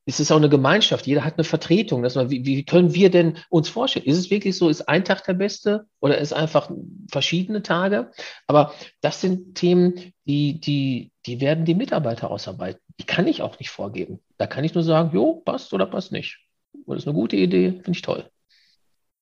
es 0.06 0.20
ist 0.20 0.32
auch 0.32 0.38
eine 0.38 0.50
Gemeinschaft, 0.50 1.08
jeder 1.08 1.24
hat 1.24 1.36
eine 1.36 1.44
Vertretung. 1.44 2.04
Dass 2.04 2.16
man, 2.16 2.30
wie, 2.30 2.46
wie 2.46 2.64
können 2.64 2.94
wir 2.94 3.10
denn 3.10 3.38
uns 3.50 3.70
vorstellen? 3.70 4.06
Ist 4.06 4.18
es 4.18 4.30
wirklich 4.30 4.58
so, 4.58 4.70
ist 4.70 4.88
ein 4.88 5.06
Tag 5.06 5.24
der 5.26 5.34
beste 5.34 5.88
oder 6.00 6.18
ist 6.18 6.34
einfach 6.34 6.72
verschiedene 7.12 7.64
Tage? 7.64 8.12
Aber 8.48 8.74
das 9.02 9.22
sind 9.22 9.56
Themen, 9.56 10.14
die, 10.26 10.60
die, 10.60 11.12
die 11.26 11.42
werden 11.42 11.66
die 11.66 11.76
Mitarbeiter 11.76 12.32
ausarbeiten. 12.32 12.82
Die 13.00 13.06
kann 13.06 13.28
ich 13.28 13.42
auch 13.42 13.60
nicht 13.60 13.70
vorgeben. 13.70 14.20
Da 14.38 14.48
kann 14.48 14.64
ich 14.64 14.74
nur 14.74 14.84
sagen, 14.84 15.12
jo, 15.14 15.42
passt 15.44 15.74
oder 15.74 15.86
passt 15.86 16.12
nicht. 16.12 16.40
Das 16.86 16.98
ist 16.98 17.08
eine 17.08 17.16
gute 17.16 17.36
Idee, 17.36 17.72
finde 17.72 17.92
ich 17.92 18.02
toll. 18.02 18.30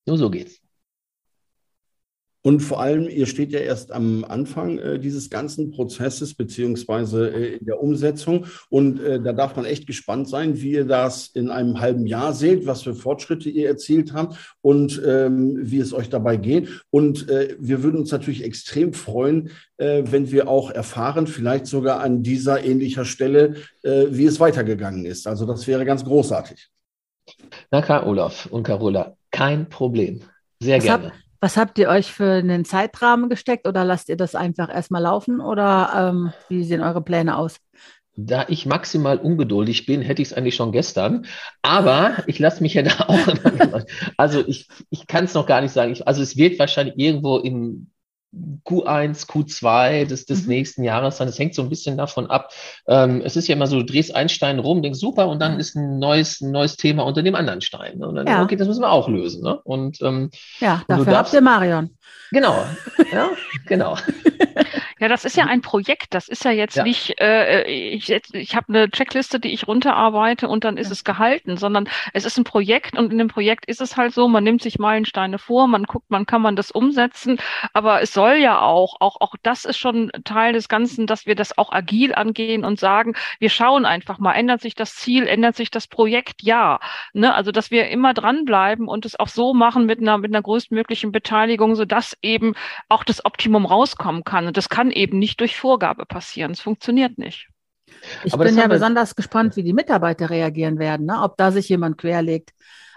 Nur 0.05 0.17
so 0.17 0.29
geht's. 0.29 0.62
Und 2.45 2.59
vor 2.59 2.81
allem, 2.81 3.07
ihr 3.07 3.25
steht 3.25 3.53
ja 3.53 3.59
erst 3.59 3.93
am 3.93 4.25
Anfang 4.25 4.77
äh, 4.77 4.99
dieses 4.99 5.29
ganzen 5.29 5.71
Prozesses 5.71 6.33
beziehungsweise 6.33 7.29
äh, 7.29 7.55
in 7.55 7.65
der 7.65 7.81
Umsetzung. 7.81 8.45
Und 8.69 8.99
äh, 9.01 9.21
da 9.21 9.31
darf 9.31 9.55
man 9.55 9.63
echt 9.63 9.87
gespannt 9.87 10.27
sein, 10.27 10.61
wie 10.61 10.71
ihr 10.71 10.85
das 10.85 11.27
in 11.27 11.49
einem 11.49 11.79
halben 11.79 12.05
Jahr 12.05 12.33
seht, 12.33 12.67
was 12.67 12.81
für 12.81 12.95
Fortschritte 12.95 13.49
ihr 13.49 13.69
erzielt 13.69 14.13
habt 14.13 14.57
und 14.61 15.01
ähm, 15.07 15.57
wie 15.61 15.79
es 15.79 15.93
euch 15.93 16.09
dabei 16.09 16.35
geht. 16.35 16.67
Und 16.89 17.29
äh, 17.29 17.55
wir 17.59 17.81
würden 17.81 18.01
uns 18.01 18.11
natürlich 18.11 18.43
extrem 18.43 18.91
freuen, 18.91 19.49
äh, 19.77 20.03
wenn 20.05 20.29
wir 20.29 20.49
auch 20.49 20.69
erfahren, 20.69 21.27
vielleicht 21.27 21.65
sogar 21.65 22.01
an 22.01 22.23
dieser 22.23 22.65
ähnlicher 22.65 23.05
Stelle, 23.05 23.55
äh, 23.83 24.07
wie 24.09 24.25
es 24.25 24.41
weitergegangen 24.41 25.05
ist. 25.05 25.27
Also 25.27 25.45
das 25.45 25.65
wäre 25.65 25.85
ganz 25.85 26.03
großartig. 26.03 26.67
Na 27.71 27.81
klar, 27.81 28.05
Olaf 28.05 28.47
und 28.47 28.63
Carola, 28.63 29.15
kein 29.31 29.69
Problem. 29.69 30.19
Sehr 30.59 30.77
das 30.77 30.85
gerne. 30.85 31.05
Hab, 31.05 31.13
was 31.43 31.57
habt 31.57 31.77
ihr 31.77 31.89
euch 31.89 32.13
für 32.13 32.35
einen 32.35 32.63
Zeitrahmen 32.63 33.29
gesteckt 33.29 33.67
oder 33.67 33.83
lasst 33.83 34.07
ihr 34.07 34.15
das 34.15 34.33
einfach 34.33 34.73
erstmal 34.73 35.01
laufen 35.01 35.41
oder 35.41 35.91
ähm, 35.93 36.31
wie 36.47 36.63
sehen 36.63 36.79
eure 36.79 37.01
Pläne 37.01 37.37
aus? 37.37 37.59
Da 38.15 38.45
ich 38.47 38.65
maximal 38.65 39.17
ungeduldig 39.17 39.85
bin, 39.85 40.01
hätte 40.01 40.21
ich 40.21 40.29
es 40.29 40.33
eigentlich 40.33 40.55
schon 40.55 40.71
gestern. 40.71 41.25
Aber 41.61 42.23
ich 42.27 42.39
lasse 42.39 42.63
mich 42.63 42.75
ja 42.75 42.83
da 42.83 43.07
auch. 43.07 43.83
Also 44.15 44.47
ich, 44.47 44.69
ich 44.89 45.05
kann 45.05 45.25
es 45.25 45.33
noch 45.33 45.45
gar 45.45 45.59
nicht 45.59 45.73
sagen. 45.73 45.91
Ich, 45.91 46.07
also 46.07 46.21
es 46.21 46.37
wird 46.37 46.57
wahrscheinlich 46.59 46.97
irgendwo 46.97 47.39
im 47.39 47.91
Q1, 48.65 49.27
Q2 49.27 50.05
des, 50.05 50.25
des 50.25 50.43
mhm. 50.43 50.49
nächsten 50.49 50.83
Jahres 50.83 51.17
sein. 51.17 51.27
Es 51.27 51.37
hängt 51.37 51.53
so 51.53 51.61
ein 51.61 51.69
bisschen 51.69 51.97
davon 51.97 52.29
ab. 52.29 52.51
Ähm, 52.87 53.21
es 53.23 53.35
ist 53.35 53.47
ja 53.47 53.55
immer 53.55 53.67
so, 53.67 53.77
du 53.79 53.85
drehst 53.85 54.15
einen 54.15 54.29
Stein 54.29 54.59
rum, 54.59 54.81
denkst 54.81 54.99
super, 54.99 55.27
und 55.27 55.39
dann 55.39 55.59
ist 55.59 55.75
ein 55.75 55.99
neues, 55.99 56.41
ein 56.41 56.51
neues 56.51 56.75
Thema 56.75 57.03
unter 57.03 57.21
dem 57.21 57.35
anderen 57.35 57.61
Stein. 57.61 57.99
Ne? 57.99 58.07
Und 58.07 58.15
dann, 58.15 58.27
ja. 58.27 58.43
okay, 58.43 58.55
das 58.55 58.67
müssen 58.67 58.81
wir 58.81 58.91
auch 58.91 59.07
lösen. 59.07 59.43
Ne? 59.43 59.59
Und, 59.63 60.01
ähm, 60.01 60.31
ja, 60.59 60.83
dafür 60.87 61.05
darfst, 61.05 61.33
habt 61.33 61.33
ihr 61.33 61.41
Marion. 61.41 61.89
Genau, 62.31 62.65
ja, 63.11 63.29
genau. 63.67 63.95
Ja, 65.03 65.09
das 65.09 65.25
ist 65.25 65.35
ja 65.35 65.47
ein 65.47 65.59
Projekt. 65.59 66.13
Das 66.13 66.29
ist 66.29 66.45
ja 66.45 66.51
jetzt 66.51 66.77
ja. 66.77 66.83
nicht, 66.83 67.19
äh, 67.19 67.65
ich, 67.69 68.09
ich 68.09 68.55
habe 68.55 68.69
eine 68.69 68.89
Checkliste, 68.89 69.37
die 69.37 69.51
ich 69.51 69.67
runterarbeite 69.67 70.47
und 70.47 70.63
dann 70.63 70.77
ist 70.77 70.87
ja. 70.87 70.93
es 70.93 71.03
gehalten, 71.03 71.57
sondern 71.57 71.89
es 72.13 72.23
ist 72.23 72.37
ein 72.37 72.45
Projekt 72.45 72.97
und 72.97 73.11
in 73.11 73.17
dem 73.17 73.27
Projekt 73.27 73.65
ist 73.65 73.81
es 73.81 73.97
halt 73.97 74.13
so, 74.13 74.29
man 74.29 74.45
nimmt 74.45 74.61
sich 74.61 74.79
Meilensteine 74.79 75.39
vor, 75.39 75.67
man 75.67 75.83
guckt, 75.83 76.09
man 76.09 76.25
kann 76.25 76.41
man 76.41 76.55
das 76.55 76.71
umsetzen, 76.71 77.37
aber 77.73 78.01
es 78.01 78.13
soll 78.13 78.35
ja 78.35 78.61
auch, 78.61 78.95
auch, 79.01 79.19
auch 79.19 79.35
das 79.43 79.65
ist 79.65 79.77
schon 79.77 80.09
Teil 80.23 80.53
des 80.53 80.69
Ganzen, 80.69 81.05
dass 81.05 81.25
wir 81.25 81.35
das 81.35 81.57
auch 81.57 81.73
agil 81.73 82.15
angehen 82.15 82.63
und 82.63 82.79
sagen, 82.79 83.13
wir 83.39 83.49
schauen 83.49 83.85
einfach 83.85 84.19
mal, 84.19 84.35
ändert 84.35 84.61
sich 84.61 84.73
das 84.73 84.95
Ziel, 84.95 85.27
ändert 85.27 85.57
sich 85.57 85.69
das 85.69 85.87
Projekt? 85.87 86.43
Ja. 86.43 86.79
Ne? 87.11 87.35
Also, 87.35 87.51
dass 87.51 87.71
wir 87.71 87.89
immer 87.89 88.13
dranbleiben 88.13 88.87
und 88.87 89.05
es 89.05 89.19
auch 89.19 89.27
so 89.27 89.53
machen 89.53 89.85
mit 89.85 89.99
einer, 89.99 90.17
mit 90.17 90.31
einer 90.31 90.41
größtmöglichen 90.41 91.11
Beteiligung, 91.11 91.75
sodass 91.75 92.17
eben 92.21 92.53
auch 92.87 93.03
das 93.03 93.25
Optimum 93.25 93.65
rauskommen 93.65 94.23
kann. 94.23 94.47
Und 94.47 94.55
das 94.55 94.69
kann 94.69 94.92
eben 94.95 95.19
nicht 95.19 95.39
durch 95.39 95.57
Vorgabe 95.57 96.05
passieren. 96.05 96.51
Es 96.51 96.61
funktioniert 96.61 97.17
nicht. 97.17 97.47
Ich 98.23 98.33
Aber 98.33 98.45
bin 98.45 98.57
ja 98.57 98.67
besonders 98.67 99.15
gespannt, 99.15 99.55
wie 99.55 99.63
die 99.63 99.73
Mitarbeiter 99.73 100.29
reagieren 100.29 100.79
werden, 100.79 101.05
ne? 101.05 101.21
ob 101.21 101.37
da 101.37 101.51
sich 101.51 101.69
jemand 101.69 101.97
querlegt. 101.97 102.51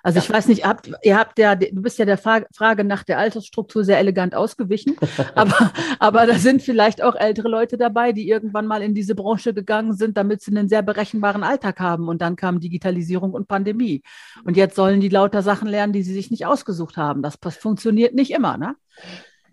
Also 0.06 0.18
ja. 0.18 0.24
ich 0.24 0.30
weiß 0.30 0.46
nicht, 0.46 0.64
habt, 0.64 0.88
ihr 1.02 1.18
habt 1.18 1.36
ja, 1.36 1.56
du 1.56 1.82
bist 1.82 1.98
ja 1.98 2.04
der 2.04 2.16
Frage 2.16 2.84
nach 2.84 3.02
der 3.02 3.18
Altersstruktur 3.18 3.82
sehr 3.82 3.98
elegant 3.98 4.36
ausgewichen, 4.36 4.96
aber, 5.34 5.72
aber 5.98 6.26
da 6.28 6.34
sind 6.34 6.62
vielleicht 6.62 7.02
auch 7.02 7.16
ältere 7.16 7.48
Leute 7.48 7.76
dabei, 7.76 8.12
die 8.12 8.28
irgendwann 8.28 8.68
mal 8.68 8.82
in 8.82 8.94
diese 8.94 9.16
Branche 9.16 9.52
gegangen 9.52 9.94
sind, 9.94 10.16
damit 10.16 10.42
sie 10.42 10.52
einen 10.52 10.68
sehr 10.68 10.82
berechenbaren 10.82 11.42
Alltag 11.42 11.80
haben. 11.80 12.08
Und 12.08 12.22
dann 12.22 12.36
kam 12.36 12.60
Digitalisierung 12.60 13.32
und 13.32 13.48
Pandemie. 13.48 14.02
Und 14.44 14.56
jetzt 14.56 14.76
sollen 14.76 15.00
die 15.00 15.08
lauter 15.08 15.42
Sachen 15.42 15.66
lernen, 15.66 15.92
die 15.92 16.04
sie 16.04 16.14
sich 16.14 16.30
nicht 16.30 16.46
ausgesucht 16.46 16.96
haben. 16.96 17.20
Das 17.20 17.36
funktioniert 17.56 18.14
nicht 18.14 18.30
immer, 18.30 18.56
ne? 18.58 18.76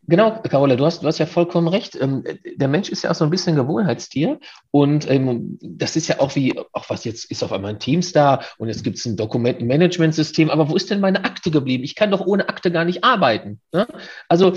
Genau, 0.07 0.41
Carola, 0.41 0.75
du 0.75 0.85
hast, 0.85 1.01
du 1.01 1.07
hast 1.07 1.19
ja 1.19 1.25
vollkommen 1.25 1.67
recht. 1.67 1.95
Ähm, 1.99 2.23
der 2.55 2.67
Mensch 2.67 2.89
ist 2.89 3.03
ja 3.03 3.11
auch 3.11 3.15
so 3.15 3.23
ein 3.23 3.29
bisschen 3.29 3.55
Gewohnheitstier. 3.55 4.39
Und 4.71 5.09
ähm, 5.09 5.57
das 5.61 5.95
ist 5.95 6.07
ja 6.07 6.19
auch 6.19 6.35
wie, 6.35 6.59
auch 6.73 6.89
was 6.89 7.05
jetzt 7.05 7.31
ist 7.31 7.43
auf 7.43 7.53
einmal 7.53 7.71
ein 7.71 7.79
Teamstar 7.79 8.43
und 8.57 8.67
jetzt 8.67 8.83
gibt 8.83 8.97
es 8.97 9.05
ein 9.05 9.15
Dokumentenmanagementsystem. 9.15 10.49
Aber 10.49 10.69
wo 10.69 10.75
ist 10.75 10.89
denn 10.89 10.99
meine 10.99 11.23
Akte 11.23 11.51
geblieben? 11.51 11.83
Ich 11.83 11.95
kann 11.95 12.11
doch 12.11 12.25
ohne 12.25 12.49
Akte 12.49 12.71
gar 12.71 12.83
nicht 12.83 13.03
arbeiten. 13.03 13.61
Ne? 13.71 13.87
Also, 14.27 14.53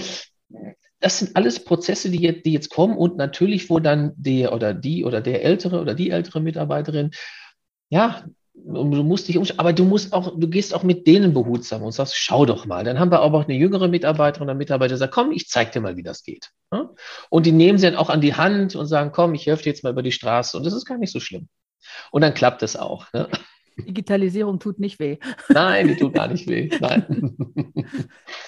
das 0.99 1.19
sind 1.19 1.37
alles 1.37 1.63
Prozesse, 1.63 2.11
die 2.11 2.23
jetzt, 2.23 2.45
die 2.45 2.53
jetzt 2.53 2.71
kommen 2.71 2.97
und 2.97 3.17
natürlich, 3.17 3.71
wo 3.71 3.79
dann 3.79 4.13
der 4.17 4.53
oder 4.53 4.75
die 4.75 5.05
oder 5.05 5.21
der 5.21 5.45
ältere 5.45 5.81
oder 5.81 5.95
die 5.95 6.11
ältere 6.11 6.41
Mitarbeiterin 6.41 7.11
ja, 7.89 8.25
du 8.65 9.03
musst 9.03 9.29
dich 9.29 9.39
umschauen, 9.39 9.59
aber 9.59 9.73
du 9.73 9.85
musst 9.85 10.13
auch, 10.13 10.39
du 10.39 10.49
gehst 10.49 10.75
auch 10.75 10.83
mit 10.83 11.07
denen 11.07 11.33
behutsam 11.35 11.83
und 11.83 11.93
sagst, 11.93 12.17
schau 12.17 12.47
doch 12.47 12.67
mal. 12.67 12.85
Dann 12.85 12.99
haben 12.99 13.11
wir 13.11 13.21
aber 13.21 13.39
auch 13.39 13.45
eine 13.45 13.57
jüngere 13.57 13.89
Mitarbeiterin 13.89 14.49
oder 14.49 14.55
Mitarbeiter, 14.55 14.95
die 14.95 14.99
sagt, 14.99 15.15
komm, 15.15 15.31
ich 15.31 15.49
zeig 15.49 15.73
dir 15.73 15.81
mal, 15.81 15.97
wie 15.97 16.03
das 16.03 16.23
geht. 16.23 16.51
Und 17.31 17.47
die 17.47 17.53
nehmen 17.53 17.79
sie 17.79 17.87
dann 17.87 17.97
auch 17.97 18.11
an 18.11 18.21
die 18.21 18.35
Hand 18.35 18.75
und 18.75 18.87
sagen, 18.87 19.13
komm, 19.13 19.35
ich 19.35 19.47
helfe 19.47 19.65
dir 19.65 19.71
jetzt 19.71 19.85
mal 19.85 19.93
über 19.93 20.03
die 20.03 20.13
Straße 20.13 20.57
und 20.57 20.65
das 20.65 20.75
ist 20.75 20.85
gar 20.85 20.99
nicht 20.99 21.13
so 21.13 21.21
schlimm. 21.21 21.49
Und 22.11 22.23
dann 22.23 22.35
klappt 22.35 22.63
es 22.63 22.77
auch. 22.77 23.13
Ne? 23.13 23.29
Digitalisierung 23.79 24.59
tut 24.59 24.81
nicht 24.81 24.99
weh. 24.99 25.19
Nein, 25.49 25.89
die 25.89 25.97
tut 25.97 26.15
gar 26.15 26.29
nicht 26.29 26.49
weh. 26.49 26.71
Nein. 26.81 27.37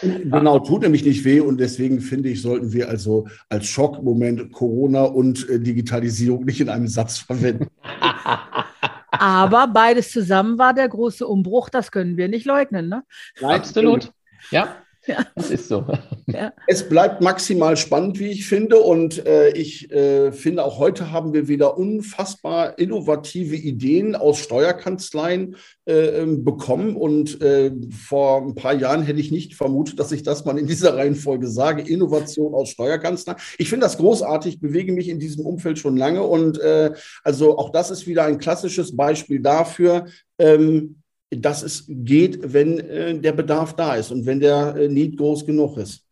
Genau, 0.00 0.60
tut 0.60 0.82
nämlich 0.82 1.04
nicht 1.04 1.24
weh 1.24 1.40
und 1.40 1.58
deswegen 1.58 2.00
finde 2.00 2.28
ich, 2.28 2.40
sollten 2.42 2.72
wir 2.72 2.88
also 2.88 3.26
als 3.48 3.66
Schockmoment 3.66 4.52
Corona 4.52 5.02
und 5.02 5.48
äh, 5.48 5.58
Digitalisierung 5.58 6.44
nicht 6.44 6.60
in 6.60 6.68
einem 6.68 6.86
Satz 6.86 7.18
verwenden. 7.18 7.66
Aber 9.10 9.68
beides 9.68 10.12
zusammen 10.12 10.58
war 10.58 10.74
der 10.74 10.88
große 10.88 11.26
Umbruch, 11.26 11.70
das 11.70 11.90
können 11.90 12.16
wir 12.16 12.28
nicht 12.28 12.46
leugnen. 12.46 12.88
Ne? 12.88 13.04
Absolut. 13.42 14.12
Ja. 14.50 14.76
Ja. 15.08 15.24
Das 15.34 15.50
ist 15.50 15.68
so. 15.68 15.84
Ja. 16.30 16.52
Es 16.66 16.86
bleibt 16.86 17.22
maximal 17.22 17.78
spannend, 17.78 18.18
wie 18.18 18.28
ich 18.28 18.46
finde. 18.46 18.80
Und 18.80 19.24
äh, 19.26 19.48
ich 19.52 19.90
äh, 19.90 20.30
finde, 20.30 20.62
auch 20.62 20.78
heute 20.78 21.10
haben 21.10 21.32
wir 21.32 21.48
wieder 21.48 21.78
unfassbar 21.78 22.78
innovative 22.78 23.56
Ideen 23.56 24.14
aus 24.14 24.38
Steuerkanzleien 24.40 25.56
äh, 25.86 26.20
ähm, 26.20 26.44
bekommen. 26.44 26.96
Und 26.96 27.40
äh, 27.40 27.72
vor 27.90 28.42
ein 28.42 28.54
paar 28.54 28.74
Jahren 28.74 29.00
hätte 29.04 29.20
ich 29.20 29.32
nicht 29.32 29.54
vermutet, 29.54 29.98
dass 29.98 30.12
ich 30.12 30.22
das 30.22 30.44
mal 30.44 30.58
in 30.58 30.66
dieser 30.66 30.94
Reihenfolge 30.98 31.48
sage. 31.48 31.80
Innovation 31.80 32.52
aus 32.52 32.68
Steuerkanzleien. 32.68 33.38
Ich 33.56 33.70
finde 33.70 33.84
das 33.84 33.96
großartig, 33.96 34.60
bewege 34.60 34.92
mich 34.92 35.08
in 35.08 35.18
diesem 35.18 35.46
Umfeld 35.46 35.78
schon 35.78 35.96
lange. 35.96 36.22
Und 36.24 36.60
äh, 36.60 36.92
also 37.24 37.56
auch 37.56 37.70
das 37.70 37.90
ist 37.90 38.06
wieder 38.06 38.24
ein 38.24 38.38
klassisches 38.38 38.94
Beispiel 38.94 39.40
dafür. 39.40 40.08
Ähm, 40.38 41.00
dass 41.30 41.62
es 41.62 41.84
geht, 41.88 42.52
wenn 42.52 42.78
äh, 42.78 43.18
der 43.18 43.32
Bedarf 43.32 43.74
da 43.74 43.94
ist 43.94 44.10
und 44.10 44.26
wenn 44.26 44.40
der 44.40 44.76
äh, 44.76 44.88
Need 44.88 45.16
groß 45.16 45.46
genug 45.46 45.76
ist. 45.76 46.06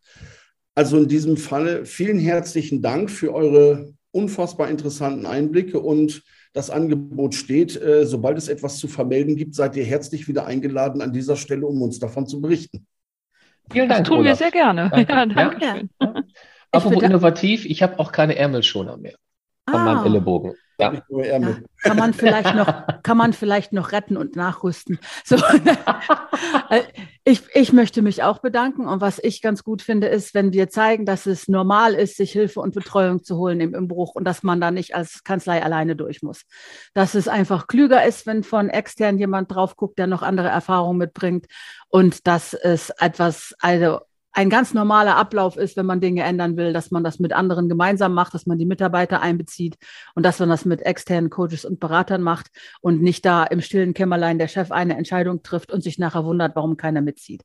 Also 0.75 0.97
in 0.97 1.07
diesem 1.07 1.37
Falle 1.37 1.85
vielen 1.85 2.19
herzlichen 2.19 2.81
Dank 2.81 3.09
für 3.09 3.33
eure 3.33 3.93
unfassbar 4.11 4.69
interessanten 4.69 5.25
Einblicke 5.25 5.79
und 5.79 6.21
das 6.53 6.69
Angebot 6.69 7.33
steht. 7.33 7.81
Äh, 7.81 8.05
sobald 8.05 8.37
es 8.37 8.47
etwas 8.47 8.77
zu 8.77 8.87
vermelden 8.87 9.35
gibt, 9.35 9.55
seid 9.55 9.75
ihr 9.75 9.85
herzlich 9.85 10.27
wieder 10.27 10.45
eingeladen 10.45 11.01
an 11.01 11.13
dieser 11.13 11.35
Stelle, 11.35 11.65
um 11.65 11.81
uns 11.81 11.99
davon 11.99 12.27
zu 12.27 12.39
berichten. 12.41 12.85
Vielen 13.71 13.89
Dank. 13.89 14.01
Das 14.01 14.07
tun 14.07 14.19
Olaf. 14.19 14.27
wir 14.27 14.35
sehr 14.35 14.51
gerne. 14.51 14.89
Danke. 15.07 15.13
Ja, 15.13 15.25
danke. 15.25 15.89
Ja. 15.99 16.23
Apropos 16.71 17.01
innovativ, 17.01 17.65
ich 17.65 17.81
habe 17.81 17.97
auch 17.99 18.11
keine 18.11 18.35
Ärmelschoner 18.35 18.97
mehr 18.97 19.15
von 19.69 19.79
ah. 19.79 19.83
meinem 19.83 20.05
Ellenbogen. 20.05 20.53
Ja. 20.79 20.93
ja. 21.09 21.57
Kann 21.81 21.97
man 21.97 22.13
vielleicht 22.13 22.53
noch, 22.53 23.01
kann 23.01 23.17
man 23.17 23.33
vielleicht 23.33 23.73
noch 23.73 23.91
retten 23.91 24.15
und 24.15 24.35
nachrüsten. 24.35 24.99
So. 25.23 25.37
Äh, 26.69 26.83
ich, 27.23 27.43
ich 27.53 27.71
möchte 27.71 28.01
mich 28.01 28.23
auch 28.23 28.39
bedanken. 28.39 28.87
Und 28.87 28.99
was 28.99 29.19
ich 29.19 29.41
ganz 29.41 29.63
gut 29.63 29.81
finde, 29.81 30.07
ist, 30.07 30.33
wenn 30.33 30.51
wir 30.51 30.69
zeigen, 30.69 31.05
dass 31.05 31.25
es 31.25 31.47
normal 31.47 31.93
ist, 31.93 32.17
sich 32.17 32.31
Hilfe 32.33 32.59
und 32.59 32.75
Betreuung 32.75 33.23
zu 33.23 33.37
holen 33.37 33.61
im 33.61 33.73
Umbruch 33.73 34.15
und 34.15 34.25
dass 34.25 34.43
man 34.43 34.59
da 34.59 34.69
nicht 34.69 34.93
als 34.93 35.23
Kanzlei 35.23 35.63
alleine 35.63 35.95
durch 35.95 36.21
muss. 36.21 36.43
Dass 36.93 37.15
es 37.15 37.29
einfach 37.29 37.67
klüger 37.67 38.05
ist, 38.05 38.27
wenn 38.27 38.43
von 38.43 38.69
extern 38.69 39.17
jemand 39.17 39.53
drauf 39.53 39.77
guckt, 39.77 39.97
der 39.97 40.07
noch 40.07 40.23
andere 40.23 40.49
Erfahrungen 40.49 40.97
mitbringt 40.97 41.47
und 41.87 42.27
dass 42.27 42.53
es 42.53 42.89
etwas, 42.89 43.55
also 43.59 43.99
ein 44.37 44.51
ganz 44.51 44.75
normaler 44.75 45.15
Ablauf 45.15 45.57
ist, 45.57 45.77
wenn 45.77 45.87
man 45.87 45.99
Dinge 45.99 46.21
ändern 46.21 46.57
will, 46.57 46.71
dass 46.71 46.91
man 46.91 47.03
das 47.03 47.17
mit 47.17 47.33
anderen 47.33 47.69
gemeinsam 47.69 48.13
macht, 48.13 48.35
dass 48.35 48.45
man 48.45 48.59
die 48.59 48.67
Mitarbeiter 48.67 49.19
einbezieht 49.19 49.77
und 50.13 50.23
dass 50.23 50.37
man 50.37 50.47
das 50.47 50.63
mit 50.63 50.83
externen 50.83 51.31
Coaches 51.31 51.65
und 51.65 51.79
Beratern 51.79 52.21
macht 52.21 52.51
und 52.79 53.01
nicht 53.01 53.25
da 53.25 53.45
im 53.45 53.61
stillen 53.61 53.95
Kämmerlein 53.95 54.37
der 54.37 54.47
Chef 54.47 54.71
eine 54.71 54.95
Entscheidung 54.95 55.41
trifft 55.41 55.71
und 55.71 55.81
sich 55.81 55.97
nachher 55.97 56.23
wundert, 56.23 56.55
warum 56.55 56.77
keiner 56.77 57.01
mitzieht. 57.01 57.41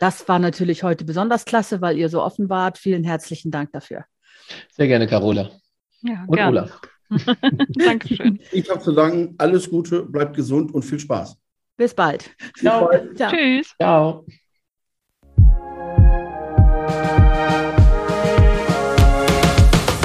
Das 0.00 0.26
war 0.26 0.40
natürlich 0.40 0.82
heute 0.82 1.04
besonders 1.04 1.44
klasse, 1.44 1.80
weil 1.80 1.96
ihr 1.96 2.08
so 2.08 2.20
offen 2.20 2.48
wart. 2.48 2.76
Vielen 2.76 3.04
herzlichen 3.04 3.52
Dank 3.52 3.70
dafür. 3.70 4.04
Sehr 4.72 4.88
gerne, 4.88 5.06
Carola. 5.06 5.48
Ja, 6.00 6.24
und 6.26 6.34
gerne. 6.34 6.62
Olaf. 6.62 6.80
Dankeschön. 7.68 8.40
Ich 8.50 8.68
habe 8.68 8.80
zu 8.80 8.92
sagen, 8.92 9.36
alles 9.38 9.70
Gute, 9.70 10.02
bleibt 10.02 10.34
gesund 10.34 10.74
und 10.74 10.82
viel 10.82 10.98
Spaß. 10.98 11.36
Bis 11.76 11.94
bald. 11.94 12.34
Ciao. 12.58 12.90
Ciao. 13.14 13.30
Tschüss. 13.30 13.74
Ciao. 13.78 14.26